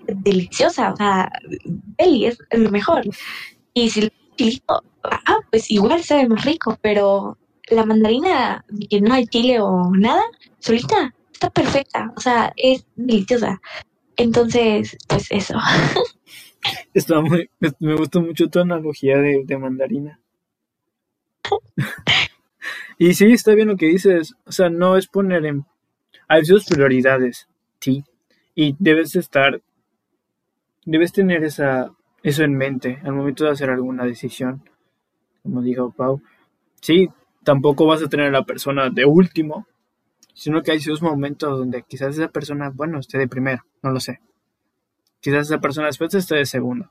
deliciosa, 0.06 0.92
o 0.92 0.96
sea, 0.96 1.30
deli, 1.98 2.26
es 2.26 2.38
lo 2.52 2.70
mejor. 2.70 3.02
Y 3.74 3.90
si 3.90 4.00
el 4.00 4.12
chilito, 4.36 4.82
ah, 5.04 5.38
pues 5.50 5.70
igual 5.70 6.02
sabe 6.02 6.28
más 6.28 6.44
rico, 6.44 6.78
pero 6.80 7.36
la 7.68 7.84
mandarina, 7.84 8.64
que 8.88 9.00
no 9.00 9.14
hay 9.14 9.26
chile 9.26 9.60
o 9.60 9.90
nada, 9.94 10.22
solita, 10.58 11.14
está 11.32 11.50
perfecta, 11.50 12.12
o 12.16 12.20
sea, 12.20 12.52
es 12.56 12.86
deliciosa. 12.94 13.60
Entonces, 14.16 14.96
pues 15.08 15.26
eso. 15.30 15.58
Está 16.94 17.20
muy, 17.20 17.48
me, 17.60 17.94
gustó 17.94 18.20
mucho 18.20 18.48
tu 18.48 18.58
analogía 18.58 19.18
de, 19.18 19.44
de 19.44 19.58
mandarina. 19.58 20.18
y 22.98 23.14
sí, 23.14 23.32
está 23.32 23.54
bien 23.54 23.68
lo 23.68 23.76
que 23.76 23.86
dices. 23.86 24.34
O 24.46 24.50
sea, 24.50 24.68
no 24.68 24.96
es 24.96 25.06
poner 25.06 25.46
en... 25.46 25.64
Hay 26.26 26.44
sus 26.44 26.64
prioridades, 26.64 27.46
sí. 27.78 28.02
Y 28.56 28.74
debes 28.80 29.14
estar... 29.14 29.62
Debes 30.84 31.12
tener 31.12 31.44
esa, 31.44 31.92
eso 32.22 32.42
en 32.42 32.56
mente 32.56 33.00
al 33.04 33.12
momento 33.12 33.44
de 33.44 33.50
hacer 33.50 33.70
alguna 33.70 34.04
decisión. 34.04 34.68
Como 35.42 35.62
dijo 35.62 35.92
Pau. 35.92 36.20
Sí, 36.80 37.08
tampoco 37.46 37.86
vas 37.86 38.02
a 38.02 38.08
tener 38.08 38.26
a 38.26 38.30
la 38.32 38.44
persona 38.44 38.90
de 38.90 39.04
último, 39.04 39.68
sino 40.34 40.62
que 40.62 40.72
hay 40.72 40.80
sus 40.80 41.00
momentos 41.00 41.56
donde 41.56 41.84
quizás 41.84 42.18
esa 42.18 42.26
persona, 42.26 42.70
bueno, 42.74 42.98
esté 42.98 43.18
de 43.18 43.28
primero, 43.28 43.64
no 43.84 43.92
lo 43.92 44.00
sé. 44.00 44.18
Quizás 45.20 45.46
esa 45.46 45.60
persona 45.60 45.86
después 45.86 46.12
esté 46.12 46.34
de 46.34 46.44
segundo, 46.44 46.90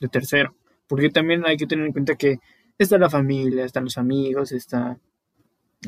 de 0.00 0.06
tercero, 0.06 0.54
porque 0.86 1.10
también 1.10 1.44
hay 1.44 1.56
que 1.56 1.66
tener 1.66 1.84
en 1.84 1.90
cuenta 1.92 2.14
que 2.14 2.38
está 2.78 2.96
la 2.96 3.10
familia, 3.10 3.64
están 3.64 3.84
los 3.84 3.98
amigos, 3.98 4.52
está, 4.52 4.96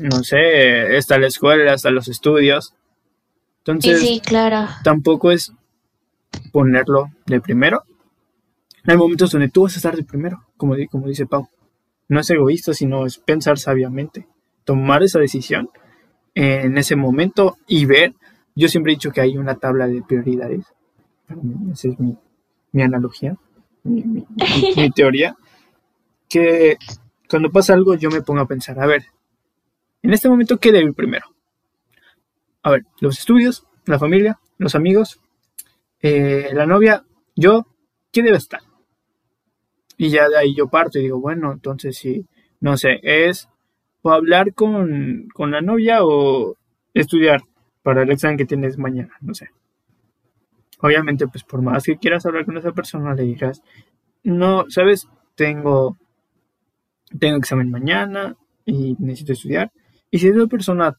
no 0.01 0.23
sé, 0.25 0.97
está 0.97 1.17
la 1.17 1.27
escuela, 1.27 1.73
está 1.73 1.89
los 1.89 2.09
estudios. 2.09 2.75
Entonces, 3.59 3.97
Sí, 3.97 4.07
sí, 4.07 4.19
claro. 4.19 4.67
tampoco 4.83 5.31
es 5.31 5.53
ponerlo 6.51 7.11
de 7.27 7.39
primero. 7.39 7.83
Hay 8.83 8.97
momentos 8.97 9.31
donde 9.31 9.47
tú 9.47 9.63
vas 9.63 9.75
a 9.75 9.77
estar 9.77 9.95
de 9.95 10.03
primero, 10.03 10.43
como, 10.57 10.75
como 10.91 11.07
dice 11.07 11.25
Pau. 11.25 11.47
No 12.11 12.19
es 12.19 12.29
egoísta, 12.29 12.73
sino 12.73 13.05
es 13.05 13.19
pensar 13.19 13.57
sabiamente. 13.57 14.27
Tomar 14.65 15.01
esa 15.01 15.17
decisión 15.17 15.69
en 16.35 16.77
ese 16.77 16.97
momento 16.97 17.55
y 17.67 17.85
ver. 17.85 18.13
Yo 18.53 18.67
siempre 18.67 18.91
he 18.91 18.95
dicho 18.95 19.13
que 19.13 19.21
hay 19.21 19.37
una 19.37 19.55
tabla 19.55 19.87
de 19.87 20.01
prioridades. 20.01 20.65
Esa 21.71 21.87
es 21.87 21.97
mi, 22.01 22.17
mi 22.73 22.81
analogía, 22.81 23.37
mi, 23.85 24.25
teoría. 24.93 25.37
Que 26.27 26.75
cuando 27.29 27.49
pasa 27.49 27.75
algo, 27.75 27.95
yo 27.95 28.09
me 28.09 28.21
pongo 28.21 28.41
a 28.41 28.45
pensar, 28.45 28.77
a 28.81 28.87
ver, 28.87 29.05
en 30.01 30.11
este 30.11 30.27
momento, 30.27 30.57
¿qué 30.57 30.73
debe 30.73 30.89
ir 30.89 30.93
primero? 30.93 31.27
A 32.61 32.71
ver, 32.71 32.83
los 32.99 33.19
estudios, 33.19 33.65
la 33.85 33.97
familia, 33.97 34.37
los 34.57 34.75
amigos, 34.75 35.21
eh, 36.01 36.49
la 36.51 36.65
novia, 36.65 37.05
yo, 37.37 37.65
¿qué 38.11 38.21
debe 38.21 38.35
estar? 38.35 38.59
Y 40.01 40.09
ya 40.09 40.27
de 40.27 40.35
ahí 40.35 40.55
yo 40.55 40.67
parto 40.67 40.97
y 40.97 41.03
digo, 41.03 41.19
bueno, 41.19 41.51
entonces 41.51 41.95
sí, 41.95 42.25
no 42.59 42.75
sé, 42.75 42.99
es 43.03 43.47
o 44.01 44.09
hablar 44.09 44.55
con, 44.55 45.27
con 45.31 45.51
la 45.51 45.61
novia 45.61 45.99
o 46.03 46.57
estudiar 46.95 47.43
para 47.83 48.01
el 48.01 48.09
examen 48.09 48.35
que 48.35 48.47
tienes 48.47 48.79
mañana, 48.79 49.13
no 49.21 49.35
sé. 49.35 49.49
Obviamente, 50.79 51.27
pues 51.27 51.43
por 51.43 51.61
más 51.61 51.83
que 51.83 51.99
quieras 51.99 52.25
hablar 52.25 52.45
con 52.45 52.57
esa 52.57 52.71
persona, 52.71 53.13
le 53.13 53.21
digas, 53.25 53.61
no, 54.23 54.65
sabes, 54.69 55.07
tengo, 55.35 55.99
tengo 57.19 57.37
examen 57.37 57.69
mañana 57.69 58.35
y 58.65 58.95
necesito 58.97 59.33
estudiar. 59.33 59.71
Y 60.09 60.17
si 60.17 60.29
esa 60.29 60.47
persona, 60.47 60.97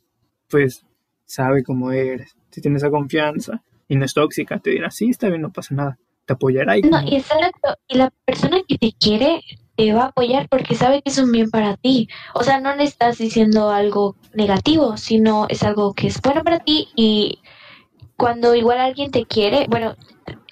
pues, 0.48 0.86
sabe 1.24 1.64
cómo 1.64 1.90
eres, 1.90 2.36
si 2.52 2.60
tiene 2.60 2.76
esa 2.76 2.88
confianza 2.88 3.64
y 3.88 3.96
no 3.96 4.04
es 4.04 4.14
tóxica, 4.14 4.60
te 4.60 4.70
dirá, 4.70 4.92
sí, 4.92 5.08
está 5.08 5.28
bien, 5.28 5.42
no 5.42 5.50
pasa 5.50 5.74
nada, 5.74 5.98
te 6.26 6.34
apoyará 6.34 6.78
y 6.78 6.82
No, 6.82 7.00
exacto. 7.00 7.76
Y 7.88 7.96
la 7.96 8.10
persona 8.24 8.58
que 8.66 8.78
te 8.78 8.92
quiere 8.92 9.42
te 9.76 9.92
va 9.92 10.04
a 10.04 10.06
apoyar 10.06 10.48
porque 10.48 10.74
sabe 10.74 11.02
que 11.02 11.10
es 11.10 11.18
un 11.18 11.32
bien 11.32 11.50
para 11.50 11.76
ti. 11.76 12.08
O 12.34 12.42
sea, 12.44 12.60
no 12.60 12.74
le 12.76 12.84
estás 12.84 13.18
diciendo 13.18 13.70
algo 13.70 14.16
negativo, 14.34 14.96
sino 14.96 15.46
es 15.48 15.62
algo 15.62 15.94
que 15.94 16.08
es 16.08 16.20
bueno 16.20 16.42
para 16.42 16.58
ti 16.60 16.88
y 16.94 17.40
cuando 18.16 18.54
igual 18.54 18.78
alguien 18.78 19.10
te 19.10 19.26
quiere, 19.26 19.66
bueno, 19.68 19.96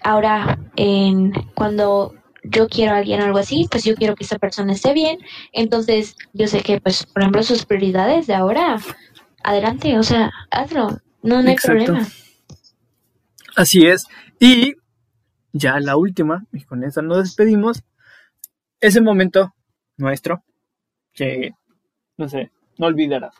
ahora 0.02 0.58
en 0.76 1.32
cuando 1.54 2.14
yo 2.42 2.68
quiero 2.68 2.94
a 2.94 2.98
alguien 2.98 3.20
o 3.20 3.24
algo 3.24 3.38
así, 3.38 3.68
pues 3.70 3.84
yo 3.84 3.94
quiero 3.94 4.14
que 4.14 4.24
esa 4.24 4.38
persona 4.38 4.72
esté 4.72 4.92
bien. 4.94 5.18
Entonces, 5.52 6.16
yo 6.32 6.46
sé 6.48 6.62
que, 6.62 6.80
pues, 6.80 7.04
por 7.06 7.22
ejemplo, 7.22 7.42
sus 7.42 7.66
prioridades 7.66 8.26
de 8.26 8.34
ahora, 8.34 8.80
adelante, 9.42 9.98
o 9.98 10.02
sea, 10.02 10.30
hazlo, 10.50 11.00
no, 11.22 11.42
no 11.42 11.48
hay 11.48 11.54
Exacto. 11.54 11.84
problema. 11.84 12.08
Así 13.56 13.86
es. 13.86 14.06
Y 14.38 14.74
ya 15.52 15.78
la 15.80 15.96
última, 15.96 16.46
y 16.52 16.62
con 16.64 16.84
esta 16.84 17.02
nos 17.02 17.18
despedimos. 17.18 17.82
Ese 18.80 19.00
momento 19.00 19.54
nuestro 19.96 20.42
que, 21.12 21.52
no 22.16 22.28
sé, 22.28 22.50
no 22.78 22.86
olvidarás. 22.86 23.34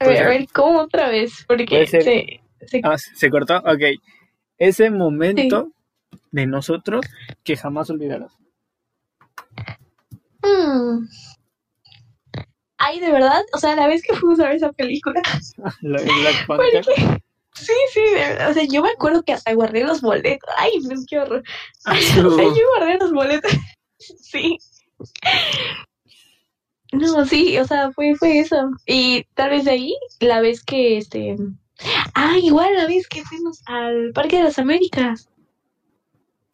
A 0.00 0.06
ver, 0.06 0.22
a 0.22 0.28
ver, 0.28 0.48
¿cómo 0.52 0.80
otra 0.80 1.10
vez? 1.10 1.44
Porque 1.46 1.86
se, 1.86 2.00
se 2.00 2.80
Ah, 2.82 2.96
¿se 2.98 3.30
cortó? 3.30 3.58
Ok. 3.58 4.00
Ese 4.58 4.90
momento 4.90 5.72
de 6.30 6.46
nosotros 6.46 7.06
que 7.44 7.56
jamás 7.56 7.90
olvidarás. 7.90 8.36
Mm. 10.42 11.06
Ay, 12.90 13.00
de 13.00 13.12
verdad, 13.12 13.42
o 13.52 13.58
sea, 13.58 13.76
la 13.76 13.86
vez 13.86 14.02
que 14.02 14.14
fuimos 14.14 14.40
a 14.40 14.44
ver 14.48 14.56
esa 14.56 14.72
película. 14.72 15.22
La 15.82 16.00
de 16.00 16.04
Black 16.12 16.46
Panther. 16.46 16.84
Porque- 16.84 17.22
Sí, 17.54 17.72
sí, 17.92 18.00
de 18.00 18.14
verdad. 18.14 18.50
O 18.50 18.54
sea, 18.54 18.64
yo 18.64 18.80
me 18.82 18.90
acuerdo 18.90 19.22
que 19.22 19.32
hasta 19.32 19.52
guardé 19.52 19.84
los 19.84 20.00
boletos. 20.00 20.48
Ay, 20.56 20.70
no, 20.82 20.94
qué 21.08 21.18
horror. 21.18 21.42
Ah, 21.84 21.92
O 22.26 22.30
sea, 22.30 22.44
yo 22.44 22.62
guardé 22.78 22.98
los 22.98 23.12
boletos. 23.12 23.52
Sí. 23.98 24.56
No, 26.92 27.24
sí, 27.26 27.58
o 27.58 27.64
sea, 27.66 27.92
fue, 27.92 28.14
fue 28.16 28.40
eso. 28.40 28.56
Y 28.86 29.24
tal 29.34 29.50
vez 29.50 29.64
de 29.64 29.72
ahí, 29.72 29.94
la 30.20 30.40
vez 30.40 30.62
que 30.64 30.96
este. 30.98 31.36
Ah, 32.14 32.36
igual 32.42 32.74
la 32.76 32.86
vez 32.86 33.06
que 33.08 33.22
fuimos 33.24 33.60
al 33.66 34.12
Parque 34.12 34.38
de 34.38 34.44
las 34.44 34.58
Américas. 34.58 35.28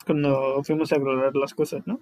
Cuando 0.05 0.63
fuimos 0.65 0.93
a 0.93 0.97
explorar 0.97 1.35
las 1.37 1.55
cosas, 1.55 1.87
¿no? 1.87 2.01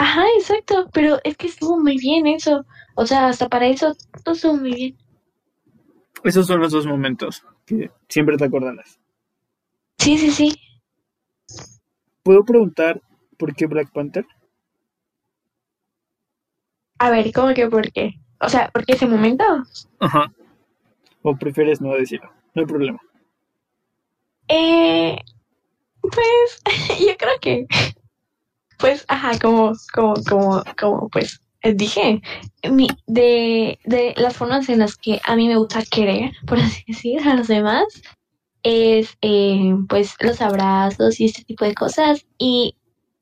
Ajá, 0.00 0.24
exacto. 0.38 0.88
Pero 0.94 1.18
es 1.24 1.36
que 1.36 1.48
estuvo 1.48 1.78
muy 1.78 1.98
bien 1.98 2.26
eso. 2.26 2.64
O 2.94 3.04
sea, 3.04 3.28
hasta 3.28 3.50
para 3.50 3.66
eso 3.66 3.94
todo 4.24 4.34
estuvo 4.34 4.56
muy 4.56 4.74
bien. 4.74 4.96
Esos 6.24 6.46
son 6.46 6.60
los 6.60 6.72
dos 6.72 6.86
momentos 6.86 7.44
que 7.66 7.90
siempre 8.08 8.38
te 8.38 8.46
acordarás. 8.46 8.98
Sí, 9.98 10.16
sí, 10.16 10.30
sí. 10.30 10.58
¿Puedo 12.22 12.44
preguntar 12.44 13.02
por 13.36 13.54
qué 13.54 13.66
Black 13.66 13.92
Panther? 13.92 14.26
A 16.98 17.10
ver, 17.10 17.30
¿cómo 17.34 17.52
que 17.52 17.68
por 17.68 17.92
qué? 17.92 18.14
O 18.40 18.48
sea, 18.48 18.70
¿por 18.70 18.86
qué 18.86 18.94
ese 18.94 19.06
momento? 19.06 19.44
Ajá. 19.98 20.32
¿O 21.20 21.36
prefieres 21.36 21.82
no 21.82 21.92
decirlo? 21.92 22.32
No 22.54 22.62
hay 22.62 22.66
problema. 22.66 23.00
Eh, 24.48 25.18
pues, 26.00 26.62
yo 27.06 27.16
creo 27.18 27.38
que, 27.38 27.66
pues, 28.80 29.04
ajá, 29.08 29.38
como, 29.38 29.72
como, 29.92 30.14
como, 30.28 30.62
como, 30.78 31.08
pues, 31.10 31.40
eh, 31.62 31.74
dije, 31.74 32.22
mi, 32.70 32.88
de, 33.06 33.78
de 33.84 34.14
las 34.16 34.36
formas 34.36 34.68
en 34.68 34.78
las 34.80 34.96
que 34.96 35.20
a 35.24 35.36
mí 35.36 35.46
me 35.48 35.56
gusta 35.56 35.82
querer, 35.90 36.32
por 36.46 36.58
así 36.58 36.82
decir, 36.86 37.20
a 37.28 37.34
los 37.34 37.48
demás, 37.48 37.84
es, 38.62 39.16
eh, 39.22 39.74
pues, 39.88 40.14
los 40.20 40.40
abrazos 40.40 41.20
y 41.20 41.26
este 41.26 41.44
tipo 41.44 41.64
de 41.64 41.74
cosas, 41.74 42.26
y 42.38 42.74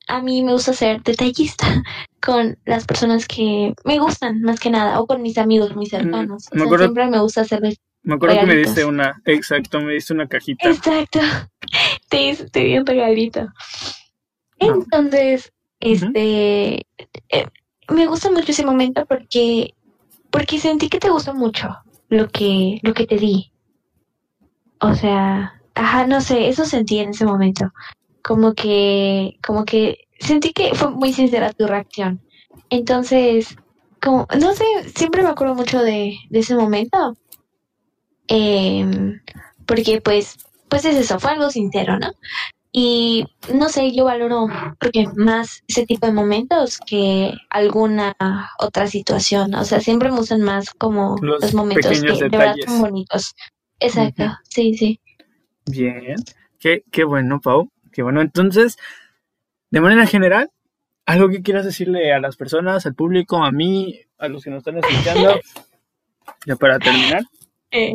a 0.07 0.23
mí 0.23 0.43
me 0.43 0.53
gusta 0.53 0.73
ser 0.73 1.03
detallista 1.03 1.67
con 2.23 2.59
las 2.65 2.85
personas 2.87 3.27
que 3.29 3.75
me 3.85 3.99
gustan, 3.99 4.41
más 4.43 4.59
que 4.61 4.71
nada, 4.71 5.01
o 5.01 5.07
con 5.07 5.21
mis 5.23 5.37
amigos 5.39 5.75
muy 5.77 5.87
cercanos. 5.87 6.47
O 6.51 6.55
me 6.55 6.61
sea, 6.61 6.65
acuerdo- 6.67 6.85
siempre 6.87 7.07
me 7.09 7.21
gusta 7.21 7.43
hacerles 7.43 7.77
Me 8.03 8.15
acuerdo 8.15 8.37
que 8.37 8.41
me 8.43 8.47
Regalitos. 8.47 8.75
diste 8.75 8.85
una, 8.89 9.21
exacto, 9.27 9.81
me 9.81 9.93
diste 9.95 10.15
una 10.15 10.27
cajita. 10.29 10.69
Exacto. 10.71 11.21
Te, 12.09 12.35
te 12.51 12.61
di 12.61 12.79
un 12.79 12.87
regalito. 12.87 13.49
Entonces, 14.59 15.53
este, 15.81 16.87
eh, 17.29 17.47
me 17.89 18.07
gusta 18.07 18.31
mucho 18.31 18.53
ese 18.53 18.67
momento 18.67 19.07
porque, 19.07 19.75
porque 20.31 20.59
sentí 20.59 20.89
que 20.89 20.99
te 20.99 21.11
gustó 21.11 21.35
mucho 21.35 21.69
lo 22.09 22.29
que, 22.29 22.81
lo 22.83 22.95
que 22.95 23.07
te 23.07 23.17
di. 23.17 23.53
O 24.81 24.95
sea, 24.95 25.61
ajá, 25.75 26.07
no 26.07 26.21
sé, 26.21 26.49
eso 26.49 26.65
sentí 26.65 26.99
en 26.99 27.11
ese 27.11 27.25
momento. 27.25 27.73
Como 28.23 28.55
que, 28.55 29.39
como 29.47 29.65
que 29.65 30.09
sentí 30.19 30.53
que 30.53 30.75
fue 30.75 30.91
muy 30.91 31.13
sincera 31.13 31.53
tu 31.53 31.67
reacción. 31.67 32.21
Entonces, 32.71 33.57
como, 34.03 34.27
no 34.39 34.55
sé, 34.55 34.65
siempre 34.95 35.23
me 35.23 35.31
acuerdo 35.31 35.55
mucho 35.55 35.83
de, 35.83 36.17
de 36.31 36.39
ese 36.39 36.55
momento. 36.55 37.17
Em, 38.29 39.21
porque 39.67 40.01
pues, 40.03 40.37
pues 40.69 40.85
es 40.85 40.97
eso, 40.97 41.19
fue 41.19 41.33
algo 41.33 41.51
sincero, 41.51 41.99
¿no? 41.99 42.13
Y 42.71 43.25
no 43.53 43.69
sé, 43.71 43.93
yo 43.93 44.05
valoro 44.05 44.47
creo 44.79 44.93
que 44.93 45.07
más 45.17 45.63
ese 45.69 45.87
tipo 45.87 46.07
de 46.07 46.13
momentos 46.13 46.79
que 46.87 47.33
alguna 47.51 48.15
otra 48.59 48.87
situación. 48.87 49.55
O 49.55 49.65
sea, 49.65 49.81
siempre 49.81 50.11
me 50.11 50.19
gustan 50.19 50.43
más 50.43 50.71
como 50.71 51.17
Los 51.23 51.41
los, 51.43 51.55
momentos 51.55 51.87
que 51.87 51.97
pequeños 51.97 52.19
de 52.19 52.29
verdad 52.29 52.55
detalles. 52.55 52.65
son 52.67 52.81
bonitos. 52.81 53.35
Exacto, 53.81 54.25
sí, 54.49 54.77
sí. 54.77 55.01
Bien. 55.67 56.17
Qué, 56.59 56.83
qué 56.91 57.05
bueno, 57.05 57.41
Pau. 57.41 57.71
Qué 57.93 58.03
bueno. 58.03 58.21
Entonces, 58.21 58.77
de 59.71 59.81
manera 59.81 60.07
general, 60.07 60.51
algo 61.07 61.31
que 61.31 61.43
quieras 61.43 61.65
decirle 61.65 62.13
a 62.13 62.21
las 62.21 62.37
personas, 62.37 62.85
al 62.85 62.95
público, 62.95 63.43
a 63.43 63.51
mí, 63.51 64.01
a 64.19 64.29
los 64.29 64.45
que 64.45 64.51
nos 64.51 64.59
están 64.59 64.79
escuchando, 64.79 65.41
ya 66.47 66.57
para 66.57 66.79
terminar. 66.79 67.23
Eh, 67.71 67.95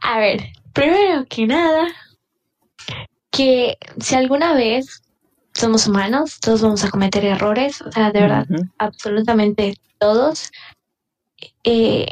a 0.00 0.20
ver, 0.20 0.40
primero 0.72 1.26
que 1.28 1.46
nada, 1.46 1.88
que 3.30 3.78
si 4.00 4.14
alguna 4.14 4.54
vez 4.54 5.02
somos 5.54 5.86
humanos, 5.86 6.38
todos 6.40 6.62
vamos 6.62 6.84
a 6.84 6.90
cometer 6.90 7.24
errores, 7.24 7.82
o 7.82 7.90
sea, 7.92 8.10
de 8.10 8.20
verdad, 8.20 8.46
absolutamente 8.78 9.74
todos. 9.98 10.50
Eh, 11.64 12.06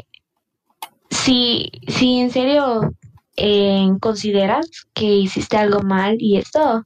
si, 1.09 1.71
si 1.87 2.19
en 2.19 2.31
serio 2.31 2.93
eh, 3.37 3.87
consideras 3.99 4.87
que 4.93 5.05
hiciste 5.05 5.57
algo 5.57 5.81
mal 5.81 6.17
y 6.19 6.37
esto, 6.37 6.85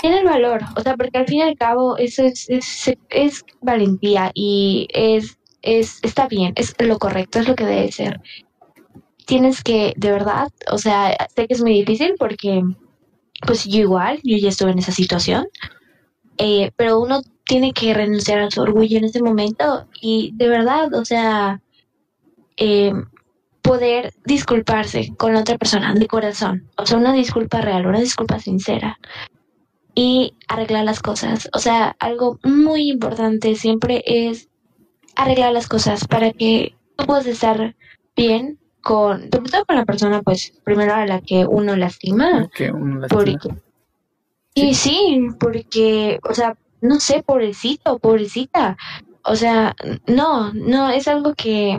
tiene 0.00 0.20
el 0.20 0.26
valor, 0.26 0.62
o 0.76 0.80
sea, 0.80 0.96
porque 0.96 1.18
al 1.18 1.26
fin 1.26 1.38
y 1.38 1.42
al 1.42 1.56
cabo 1.56 1.96
eso 1.96 2.24
es, 2.24 2.48
es, 2.48 2.92
es 3.08 3.44
valentía 3.60 4.30
y 4.34 4.88
es, 4.92 5.38
es, 5.62 6.00
está 6.02 6.26
bien, 6.26 6.52
es 6.56 6.74
lo 6.78 6.98
correcto, 6.98 7.38
es 7.38 7.48
lo 7.48 7.54
que 7.54 7.66
debe 7.66 7.92
ser. 7.92 8.20
Tienes 9.26 9.62
que, 9.62 9.94
de 9.96 10.10
verdad, 10.12 10.50
o 10.70 10.78
sea, 10.78 11.16
sé 11.34 11.46
que 11.46 11.54
es 11.54 11.62
muy 11.62 11.72
difícil 11.72 12.14
porque, 12.18 12.62
pues 13.46 13.64
yo 13.64 13.80
igual, 13.80 14.20
yo 14.22 14.36
ya 14.36 14.48
estuve 14.48 14.72
en 14.72 14.78
esa 14.78 14.92
situación, 14.92 15.46
eh, 16.38 16.72
pero 16.76 17.00
uno 17.00 17.22
tiene 17.44 17.72
que 17.72 17.94
renunciar 17.94 18.40
a 18.40 18.50
su 18.50 18.62
orgullo 18.62 18.98
en 18.98 19.04
ese 19.04 19.22
momento 19.22 19.86
y 20.00 20.32
de 20.34 20.48
verdad, 20.48 20.92
o 20.94 21.04
sea, 21.04 21.60
eh, 22.56 22.92
poder 23.62 24.12
disculparse 24.24 25.12
con 25.16 25.34
la 25.34 25.40
otra 25.40 25.58
persona 25.58 25.94
de 25.94 26.06
corazón, 26.06 26.68
o 26.76 26.86
sea, 26.86 26.98
una 26.98 27.12
disculpa 27.12 27.60
real, 27.60 27.86
una 27.86 28.00
disculpa 28.00 28.38
sincera 28.38 28.98
y 29.94 30.34
arreglar 30.48 30.84
las 30.84 31.00
cosas. 31.00 31.48
O 31.52 31.58
sea, 31.58 31.96
algo 31.98 32.38
muy 32.42 32.90
importante 32.90 33.54
siempre 33.54 34.02
es 34.06 34.48
arreglar 35.16 35.52
las 35.52 35.68
cosas 35.68 36.06
para 36.06 36.32
que 36.32 36.74
tú 36.96 37.06
puedas 37.06 37.26
estar 37.26 37.76
bien 38.16 38.58
con, 38.82 39.30
sobre 39.30 39.50
todo 39.50 39.64
con 39.64 39.76
la 39.76 39.84
persona, 39.84 40.22
pues, 40.22 40.52
primero 40.64 40.94
a 40.94 41.06
la 41.06 41.20
que 41.20 41.46
uno 41.46 41.76
lastima. 41.76 42.48
Que 42.54 42.70
uno 42.70 43.00
lastima. 43.00 43.56
y 44.54 44.74
sí, 44.74 45.28
porque, 45.38 46.18
o 46.28 46.34
sea, 46.34 46.56
no 46.80 47.00
sé, 47.00 47.22
pobrecito, 47.22 47.98
pobrecita. 47.98 48.76
O 49.22 49.36
sea, 49.36 49.74
no, 50.06 50.52
no, 50.54 50.90
es 50.90 51.08
algo 51.08 51.34
que 51.34 51.78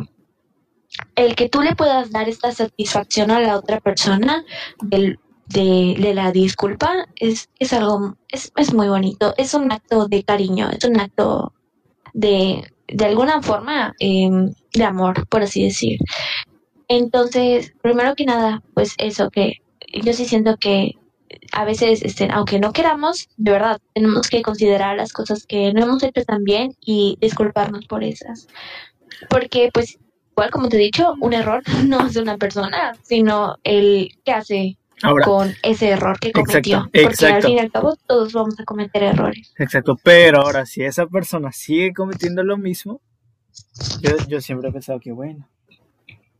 el 1.15 1.35
que 1.35 1.49
tú 1.49 1.61
le 1.61 1.75
puedas 1.75 2.11
dar 2.11 2.29
esta 2.29 2.51
satisfacción 2.51 3.31
a 3.31 3.39
la 3.39 3.57
otra 3.57 3.79
persona 3.79 4.43
del 4.81 5.19
de, 5.53 6.13
la 6.13 6.31
disculpa 6.31 7.07
es, 7.15 7.49
es 7.59 7.73
algo, 7.73 8.15
es, 8.29 8.51
es, 8.55 8.73
muy 8.73 8.87
bonito, 8.87 9.33
es 9.37 9.53
un 9.53 9.71
acto 9.71 10.07
de 10.07 10.23
cariño, 10.23 10.69
es 10.69 10.83
un 10.85 10.99
acto 10.99 11.53
de, 12.13 12.63
de 12.87 13.05
alguna 13.05 13.41
forma, 13.41 13.93
em, 13.99 14.53
de 14.73 14.83
amor, 14.83 15.27
por 15.27 15.43
así 15.43 15.63
decir. 15.63 15.99
Entonces, 16.91 17.73
primero 17.81 18.15
que 18.15 18.25
nada, 18.25 18.61
pues 18.73 18.95
eso, 18.97 19.29
que 19.29 19.61
yo 20.03 20.11
sí 20.11 20.25
siento 20.25 20.57
que 20.57 20.97
a 21.53 21.63
veces, 21.63 22.01
este, 22.03 22.27
aunque 22.29 22.59
no 22.59 22.73
queramos, 22.73 23.29
de 23.37 23.51
verdad, 23.51 23.79
tenemos 23.93 24.29
que 24.29 24.41
considerar 24.41 24.97
las 24.97 25.13
cosas 25.13 25.45
que 25.47 25.71
no 25.71 25.83
hemos 25.83 26.03
hecho 26.03 26.21
tan 26.25 26.43
bien 26.43 26.75
y 26.81 27.17
disculparnos 27.21 27.85
por 27.85 28.03
esas. 28.03 28.49
Porque, 29.29 29.69
pues, 29.73 29.99
igual 30.31 30.51
como 30.51 30.67
te 30.67 30.75
he 30.75 30.81
dicho, 30.81 31.13
un 31.21 31.31
error 31.31 31.63
no 31.87 32.07
es 32.07 32.13
de 32.13 32.23
una 32.23 32.37
persona, 32.37 32.93
sino 33.03 33.55
el 33.63 34.09
que 34.25 34.33
hace 34.33 34.77
con 35.23 35.53
ese 35.63 35.91
error 35.91 36.19
que 36.19 36.33
cometió. 36.33 36.89
porque 36.91 37.25
al 37.25 37.41
fin 37.41 37.55
y 37.55 37.59
al 37.59 37.71
cabo 37.71 37.95
todos 38.05 38.33
vamos 38.33 38.59
a 38.59 38.65
cometer 38.65 39.01
errores. 39.03 39.53
Exacto, 39.57 39.97
pero 40.03 40.41
ahora 40.41 40.65
si 40.65 40.83
esa 40.83 41.07
persona 41.07 41.53
sigue 41.53 41.93
cometiendo 41.93 42.43
lo 42.43 42.57
mismo, 42.57 42.99
yo, 44.01 44.17
yo 44.27 44.41
siempre 44.41 44.69
he 44.69 44.73
pensado 44.73 44.99
que 44.99 45.13
bueno, 45.13 45.47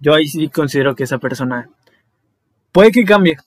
yo 0.02 0.16
ahí 0.16 0.28
sí 0.28 0.50
considero 0.50 0.96
que 0.96 1.04
esa 1.04 1.20
persona 1.20 1.70
puede 2.72 2.92
que 2.92 3.06
cambie, 3.06 3.38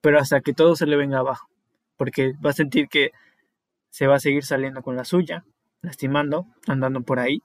pero 0.00 0.18
hasta 0.18 0.40
que 0.40 0.54
todo 0.54 0.74
se 0.74 0.86
le 0.86 0.96
venga 0.96 1.18
abajo, 1.18 1.48
porque 1.96 2.32
va 2.44 2.50
a 2.50 2.54
sentir 2.54 2.88
que 2.88 3.10
se 3.90 4.06
va 4.06 4.16
a 4.16 4.20
seguir 4.20 4.44
saliendo 4.44 4.82
con 4.82 4.96
la 4.96 5.04
suya, 5.04 5.44
lastimando, 5.82 6.46
andando 6.66 7.02
por 7.02 7.18
ahí, 7.18 7.42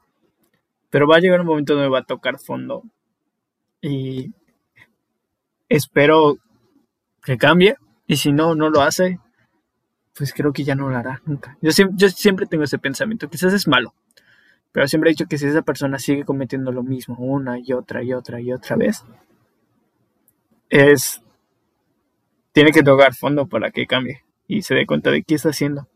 pero 0.90 1.08
va 1.08 1.18
a 1.18 1.20
llegar 1.20 1.42
un 1.42 1.48
momento 1.48 1.74
donde 1.74 1.90
va 1.90 2.00
a 2.00 2.04
tocar 2.04 2.40
fondo 2.40 2.84
y 3.82 4.34
espero 5.68 6.38
que 7.22 7.38
cambie 7.38 7.76
y 8.08 8.16
si 8.16 8.32
no, 8.32 8.56
no 8.56 8.70
lo 8.70 8.82
hace, 8.82 9.20
pues 10.16 10.32
creo 10.34 10.54
que 10.54 10.64
ya 10.64 10.76
no 10.76 10.90
lo 10.90 10.96
hará 10.96 11.22
nunca. 11.26 11.58
Yo, 11.62 11.72
yo 11.96 12.10
siempre 12.10 12.46
tengo 12.46 12.64
ese 12.64 12.80
pensamiento, 12.80 13.30
quizás 13.30 13.52
es 13.54 13.68
malo, 13.68 13.94
pero 14.76 14.90
siempre 14.90 15.10
he 15.10 15.14
dicho 15.14 15.26
que 15.26 15.38
si 15.38 15.48
esa 15.48 15.62
persona 15.62 16.00
sigue 16.00 16.26
cometiendo 16.26 16.70
lo 16.74 16.84
mismo 16.84 17.16
una 17.18 17.58
y 17.58 17.72
otra 17.72 18.04
y 18.04 18.12
otra 18.12 18.42
y 18.42 18.52
otra 18.52 18.76
vez, 18.76 19.06
es... 20.70 21.22
tiene 22.52 22.74
que 22.74 22.84
tocar 22.84 23.16
fondo 23.16 23.48
para 23.48 23.72
que 23.72 23.88
cambie 23.88 24.26
y 24.50 24.64
se 24.64 24.76
dé 24.76 24.86
cuenta 24.86 25.12
de 25.12 25.24
qué 25.24 25.36
está 25.36 25.52
haciendo. 25.52 25.88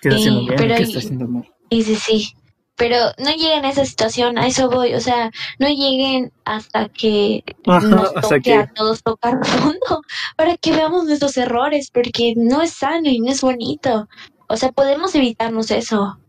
Qué 0.00 0.10
está 0.10 0.20
haciendo 0.20 0.42
bien 0.42 0.70
y 0.70 0.74
qué 0.76 0.82
está 0.84 1.00
haciendo 1.00 1.26
mal. 1.26 1.52
Y 1.70 1.82
sí, 1.82 1.96
sí, 1.96 2.36
pero 2.76 2.98
no 3.18 3.32
lleguen 3.32 3.64
a 3.64 3.70
esa 3.70 3.84
situación, 3.84 4.38
a 4.38 4.46
eso 4.46 4.70
voy, 4.70 4.94
o 4.94 5.00
sea, 5.00 5.32
no 5.58 5.66
lleguen 5.66 6.32
hasta 6.44 6.88
que 6.88 7.42
nos 7.66 8.14
toque 8.14 8.54
a 8.54 8.72
todos 8.72 9.02
tocar 9.02 9.44
fondo 9.44 10.02
para 10.36 10.56
que 10.56 10.70
veamos 10.70 11.06
nuestros 11.06 11.36
errores, 11.36 11.90
porque 11.90 12.34
no 12.36 12.62
es 12.62 12.74
sano 12.74 13.08
y 13.08 13.18
no 13.18 13.32
es 13.32 13.40
bonito. 13.40 14.08
O 14.46 14.56
sea, 14.56 14.70
podemos 14.70 15.16
evitarnos 15.16 15.72
eso. 15.72 16.20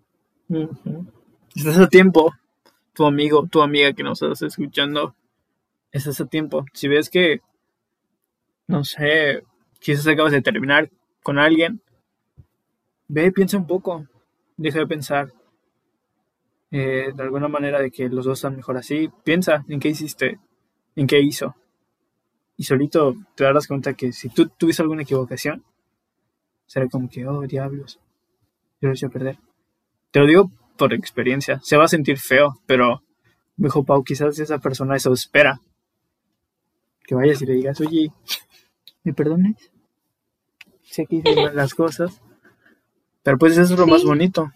Estás 1.55 1.77
a 1.77 1.87
tiempo, 1.87 2.33
tu 2.93 3.05
amigo, 3.05 3.45
tu 3.45 3.61
amiga 3.61 3.93
que 3.93 4.01
nos 4.01 4.19
estás 4.23 4.41
escuchando, 4.41 5.15
estás 5.91 6.19
a 6.19 6.25
tiempo. 6.25 6.65
Si 6.73 6.87
ves 6.87 7.11
que, 7.11 7.41
no 8.65 8.83
sé, 8.83 9.43
quizás 9.79 10.07
acabas 10.07 10.31
de 10.31 10.41
terminar 10.41 10.89
con 11.21 11.37
alguien, 11.37 11.79
ve, 13.07 13.31
piensa 13.31 13.57
un 13.57 13.67
poco, 13.67 14.07
deja 14.57 14.79
de 14.79 14.87
pensar 14.87 15.31
eh, 16.71 17.11
de 17.15 17.23
alguna 17.23 17.47
manera 17.47 17.79
de 17.79 17.91
que 17.91 18.09
los 18.09 18.25
dos 18.25 18.39
están 18.39 18.55
mejor 18.55 18.77
así, 18.77 19.11
piensa 19.23 19.63
en 19.67 19.79
qué 19.79 19.89
hiciste, 19.89 20.39
en 20.95 21.05
qué 21.05 21.19
hizo. 21.19 21.55
Y 22.57 22.63
solito 22.63 23.13
te 23.35 23.43
darás 23.43 23.67
cuenta 23.67 23.93
que 23.93 24.11
si 24.11 24.29
tú 24.29 24.47
tuviste 24.47 24.81
alguna 24.81 25.03
equivocación, 25.03 25.63
será 26.65 26.87
como 26.87 27.07
que, 27.07 27.27
oh, 27.27 27.41
diablos, 27.41 27.99
yo 28.81 28.87
lo 28.87 28.95
hice 28.95 29.07
perder. 29.07 29.37
Te 30.09 30.19
lo 30.19 30.25
digo 30.25 30.51
por 30.77 30.93
experiencia, 30.93 31.59
se 31.63 31.77
va 31.77 31.85
a 31.85 31.87
sentir 31.87 32.17
feo, 32.17 32.59
pero, 32.65 33.03
dijo 33.55 33.83
Pau, 33.83 34.03
quizás 34.03 34.39
esa 34.39 34.59
persona 34.59 34.95
eso 34.95 35.13
espera. 35.13 35.59
Que 37.05 37.15
vayas 37.15 37.41
y 37.41 37.45
le 37.45 37.53
digas, 37.53 37.81
oye, 37.81 38.11
¿me 39.03 39.13
perdones? 39.13 39.71
Sé 40.83 41.05
que 41.05 41.17
hice 41.17 41.35
las 41.53 41.73
cosas. 41.73 42.21
Pero 43.23 43.37
pues 43.37 43.53
eso 43.53 43.73
es 43.73 43.79
lo 43.79 43.87
más 43.87 44.03
bonito, 44.03 44.51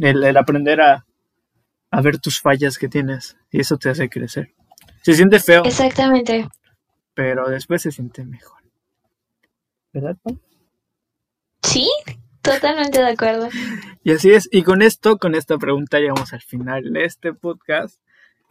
el 0.00 0.36
aprender 0.36 0.80
a, 0.80 1.04
a 1.90 2.00
ver 2.00 2.18
tus 2.18 2.40
fallas 2.40 2.78
que 2.78 2.88
tienes 2.88 3.36
y 3.50 3.60
eso 3.60 3.76
te 3.76 3.90
hace 3.90 4.08
crecer. 4.08 4.52
Se 5.02 5.14
siente 5.14 5.38
feo. 5.40 5.64
Exactamente. 5.64 6.48
Pero 7.14 7.48
después 7.48 7.82
se 7.82 7.92
siente 7.92 8.24
mejor. 8.24 8.62
¿Verdad, 9.92 10.16
Sí, 11.62 11.88
totalmente 12.42 13.00
de 13.00 13.10
acuerdo. 13.10 13.48
Y 14.04 14.12
así 14.12 14.32
es. 14.32 14.48
Y 14.50 14.62
con 14.62 14.82
esto, 14.82 15.18
con 15.18 15.34
esta 15.34 15.58
pregunta, 15.58 15.98
llegamos 15.98 16.32
al 16.32 16.42
final 16.42 16.92
de 16.92 17.04
este 17.04 17.32
podcast. 17.32 18.00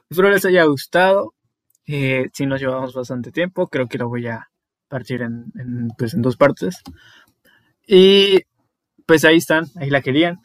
Espero 0.10 0.30
les 0.30 0.46
haya 0.46 0.64
gustado. 0.66 1.34
Eh, 1.88 2.30
si 2.34 2.46
nos 2.46 2.62
llevamos 2.62 2.94
bastante 2.94 3.32
tiempo, 3.32 3.68
creo 3.68 3.88
que 3.88 3.98
lo 3.98 4.08
voy 4.08 4.28
a 4.28 4.50
partir 4.88 5.22
en, 5.22 5.52
en, 5.60 5.90
pues, 5.98 6.14
en 6.14 6.22
dos 6.22 6.38
partes. 6.38 6.82
Y 7.86 8.42
pues 9.06 9.26
ahí 9.26 9.38
están, 9.38 9.66
ahí 9.76 9.90
la 9.90 10.02
querían. 10.02 10.42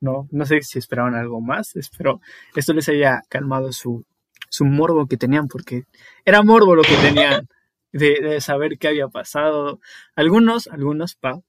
No, 0.00 0.28
no 0.30 0.44
sé 0.44 0.62
si 0.62 0.78
esperaban 0.78 1.14
algo 1.14 1.40
más. 1.40 1.76
Espero 1.76 2.20
esto 2.54 2.72
les 2.72 2.88
haya 2.88 3.22
calmado 3.28 3.72
su, 3.72 4.04
su 4.48 4.64
morbo 4.64 5.06
que 5.06 5.16
tenían, 5.16 5.48
porque 5.48 5.84
era 6.24 6.42
morbo 6.42 6.74
lo 6.74 6.82
que 6.82 6.96
tenían 6.96 7.48
de, 7.92 8.40
saber 8.40 8.78
qué 8.78 8.88
había 8.88 9.08
pasado. 9.08 9.80
Algunos, 10.14 10.68
algunos, 10.68 11.14
pa, 11.14 11.40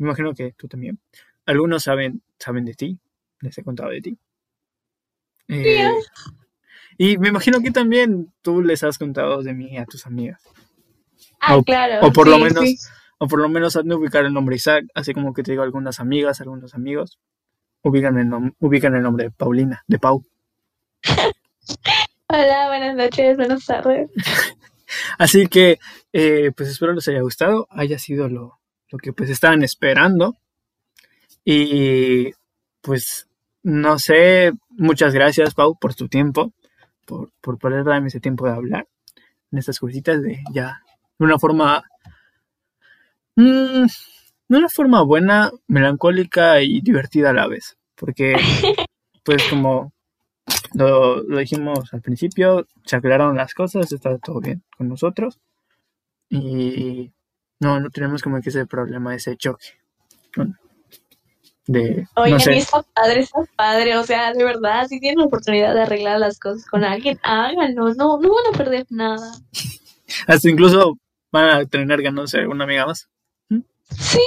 me 0.00 0.08
imagino 0.08 0.34
que 0.34 0.52
tú 0.52 0.66
también. 0.66 0.98
Algunos 1.46 1.82
saben, 1.82 2.22
saben 2.38 2.64
de 2.64 2.74
ti, 2.74 2.98
les 3.40 3.56
he 3.58 3.62
contado 3.62 3.90
de 3.90 4.00
ti. 4.00 4.18
Eh, 5.48 5.92
y 6.96 7.18
me 7.18 7.28
imagino 7.28 7.60
que 7.60 7.70
también 7.70 8.32
tú 8.40 8.62
les 8.62 8.82
has 8.82 8.98
contado 8.98 9.42
de 9.42 9.52
mí 9.52 9.76
a 9.76 9.84
tus 9.84 10.06
amigas. 10.06 10.42
Ah, 11.40 11.56
o, 11.56 11.62
claro. 11.62 12.06
O 12.06 12.12
por 12.12 12.28
lo 12.28 12.38
menos, 12.38 12.90
o 13.18 13.28
por 13.28 13.40
lo 13.40 13.48
menos 13.48 13.76
hazme 13.76 13.94
ubicar 13.94 14.24
el 14.24 14.32
nombre 14.32 14.56
Isaac, 14.56 14.86
así 14.94 15.12
como 15.12 15.34
que 15.34 15.42
te 15.42 15.52
digo 15.52 15.62
algunas 15.62 16.00
amigas, 16.00 16.40
algunos 16.40 16.74
amigos 16.74 17.18
ubican 17.82 18.18
el, 18.18 18.52
ubican 18.58 18.94
el 18.94 19.02
nombre 19.02 19.24
de 19.24 19.30
Paulina, 19.30 19.84
de 19.86 19.98
Pau. 19.98 20.24
Hola, 22.28 22.68
buenas 22.68 22.96
noches, 22.96 23.36
buenas 23.36 23.66
tardes. 23.66 24.10
Así 25.18 25.46
que, 25.46 25.78
eh, 26.12 26.52
pues 26.56 26.68
espero 26.68 26.92
les 26.92 27.06
haya 27.08 27.20
gustado, 27.20 27.66
haya 27.70 27.98
sido 27.98 28.28
lo, 28.28 28.59
lo 28.90 28.98
que 28.98 29.12
pues 29.12 29.30
estaban 29.30 29.62
esperando. 29.62 30.36
Y 31.44 32.32
pues, 32.80 33.28
no 33.62 33.98
sé, 33.98 34.52
muchas 34.70 35.14
gracias, 35.14 35.54
Pau, 35.54 35.78
por 35.78 35.94
tu 35.94 36.08
tiempo, 36.08 36.52
por, 37.06 37.30
por 37.40 37.58
poder 37.58 37.84
darme 37.84 38.08
ese 38.08 38.20
tiempo 38.20 38.46
de 38.46 38.52
hablar 38.52 38.86
en 39.52 39.58
estas 39.58 39.78
cositas 39.78 40.22
de 40.22 40.42
ya, 40.52 40.82
de 41.18 41.24
una 41.24 41.38
forma... 41.38 41.84
Mmm, 43.36 43.86
de 44.50 44.58
una 44.58 44.68
forma 44.68 45.02
buena, 45.02 45.52
melancólica 45.68 46.60
y 46.60 46.80
divertida 46.80 47.30
a 47.30 47.32
la 47.32 47.46
vez. 47.46 47.76
Porque, 47.94 48.34
pues 49.24 49.44
como 49.48 49.92
lo, 50.74 51.22
dijimos 51.22 51.94
al 51.94 52.02
principio, 52.02 52.66
se 52.84 52.96
aclararon 52.96 53.36
las 53.36 53.54
cosas, 53.54 53.92
está 53.92 54.18
todo 54.18 54.40
bien 54.40 54.64
con 54.76 54.88
nosotros. 54.88 55.38
Y 56.28 57.12
no, 57.60 57.80
no 57.80 57.90
tenemos 57.90 58.22
como 58.22 58.40
que 58.40 58.48
ese 58.48 58.66
problema, 58.66 59.14
ese 59.14 59.36
choque. 59.36 59.78
De, 61.66 62.08
Oigan, 62.16 62.38
no 62.38 62.40
sé, 62.40 62.56
está 62.56 62.82
padre, 62.82 63.20
está 63.20 63.40
padre, 63.54 63.96
o 63.96 64.02
sea, 64.02 64.32
de 64.32 64.42
verdad, 64.42 64.88
si 64.88 64.98
tienen 64.98 65.18
la 65.18 65.26
oportunidad 65.26 65.74
de 65.74 65.82
arreglar 65.82 66.18
las 66.18 66.40
cosas 66.40 66.66
con 66.66 66.82
alguien, 66.82 67.20
háganlo, 67.22 67.94
no, 67.94 68.18
no 68.18 68.34
van 68.34 68.54
a 68.54 68.58
perder 68.58 68.86
nada. 68.90 69.32
hasta 70.26 70.48
incluso 70.48 70.98
van 71.30 71.50
a 71.50 71.64
tener 71.66 72.02
ganándose 72.02 72.46
una 72.46 72.64
amiga 72.64 72.86
más. 72.86 73.08
Sí, 73.98 74.20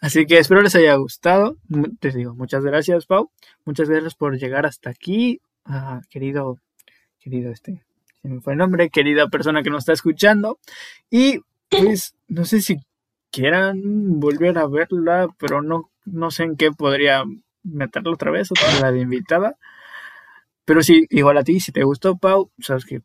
Así 0.00 0.24
que 0.26 0.38
espero 0.38 0.62
les 0.62 0.74
haya 0.74 0.94
gustado. 0.94 1.56
Les 2.00 2.14
digo, 2.14 2.34
muchas 2.34 2.64
gracias, 2.64 3.04
Pau. 3.04 3.30
Muchas 3.66 3.88
gracias 3.88 4.14
por 4.14 4.38
llegar 4.38 4.64
hasta 4.64 4.88
aquí. 4.88 5.40
Ah, 5.64 6.00
querido, 6.08 6.58
querido 7.18 7.52
este, 7.52 7.84
se 8.22 8.28
me 8.28 8.40
fue 8.40 8.54
el 8.54 8.58
nombre, 8.58 8.88
querida 8.88 9.28
persona 9.28 9.62
que 9.62 9.68
nos 9.68 9.80
está 9.80 9.92
escuchando. 9.92 10.58
Y 11.10 11.40
pues, 11.70 12.14
no 12.28 12.44
sé 12.44 12.60
si 12.60 12.78
quieran 13.30 14.20
volver 14.20 14.58
a 14.58 14.66
verla, 14.66 15.28
pero 15.38 15.62
no, 15.62 15.90
no 16.04 16.30
sé 16.30 16.44
en 16.44 16.56
qué 16.56 16.72
podría 16.72 17.24
meterla 17.62 18.12
otra 18.12 18.30
vez, 18.30 18.50
otra 18.50 18.80
la 18.80 18.92
de 18.92 19.00
invitada. 19.00 19.56
Pero 20.64 20.82
sí, 20.82 21.06
igual 21.10 21.38
a 21.38 21.44
ti, 21.44 21.60
si 21.60 21.72
te 21.72 21.82
gustó, 21.84 22.16
Pau, 22.16 22.50
sabes 22.60 22.84
que 22.84 23.02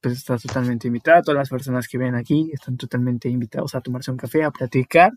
pues 0.00 0.14
estás 0.14 0.42
totalmente 0.42 0.86
invitada. 0.86 1.22
Todas 1.22 1.38
las 1.38 1.48
personas 1.48 1.88
que 1.88 1.98
ven 1.98 2.14
aquí 2.14 2.50
están 2.52 2.76
totalmente 2.76 3.28
invitados 3.28 3.74
a 3.74 3.80
tomarse 3.80 4.10
un 4.10 4.16
café, 4.16 4.44
a 4.44 4.50
platicar. 4.50 5.12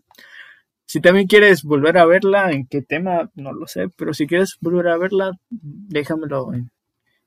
Si 0.86 1.00
también 1.00 1.26
quieres 1.26 1.62
volver 1.62 1.98
a 1.98 2.06
verla, 2.06 2.52
en 2.52 2.66
qué 2.66 2.82
tema, 2.82 3.30
no 3.34 3.52
lo 3.52 3.66
sé, 3.66 3.88
pero 3.96 4.14
si 4.14 4.26
quieres 4.26 4.58
volver 4.60 4.88
a 4.88 4.98
verla, 4.98 5.32
déjamelo 5.50 6.52
en, 6.54 6.70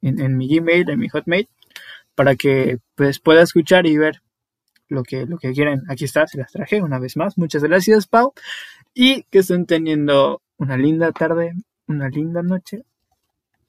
en, 0.02 0.20
en 0.20 0.38
mi 0.38 0.48
Gmail, 0.48 0.90
en 0.90 1.00
mi 1.00 1.10
Hotmail, 1.10 1.48
para 2.16 2.36
que 2.36 2.80
pues 2.96 3.20
pueda 3.20 3.42
escuchar 3.42 3.88
y 3.88 3.98
ver 3.98 4.22
lo 4.88 5.04
que, 5.04 5.26
lo 5.26 5.38
que 5.38 5.52
quieren. 5.54 5.84
Aquí 5.90 6.06
está, 6.06 6.28
se 6.28 6.38
las 6.38 6.52
traje 6.52 6.82
una 6.82 7.00
vez 7.00 7.18
más. 7.18 7.38
Muchas 7.38 7.64
gracias, 7.64 8.08
Pau. 8.08 8.34
Y 8.94 9.24
que 9.24 9.40
estén 9.40 9.66
teniendo 9.66 10.42
una 10.58 10.78
linda 10.78 11.12
tarde, 11.12 11.54
una 11.88 12.10
linda 12.10 12.42
noche 12.42 12.84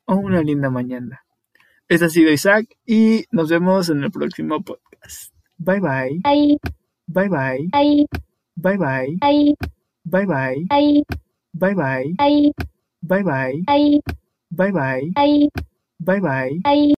o 0.05 0.15
una 0.17 0.43
linda 0.43 0.71
mañana. 0.71 1.25
Este 1.89 2.07
ha 2.07 2.09
sido 2.09 2.33
Isaac 2.33 2.67
y 2.85 3.25
nos 3.31 3.49
vemos 3.49 3.89
en 3.91 4.03
el 4.03 4.11
próximo 4.11 4.61
podcast. 4.63 5.33
Bye 5.59 5.81
bye, 5.81 6.21
bye 7.07 7.29
bye, 7.29 7.69
bye 8.57 8.77
bye, 8.77 9.19
bye 10.05 10.27
bye, 10.27 10.67
bye 11.53 11.75
bye, 11.75 12.17
bye 13.03 13.25
bye, 13.25 13.33
bye 14.51 14.73
bye, 14.73 15.13
ahí, 15.17 15.51
bye 16.01 16.21
bye. 16.21 16.61
ahí. 16.65 16.95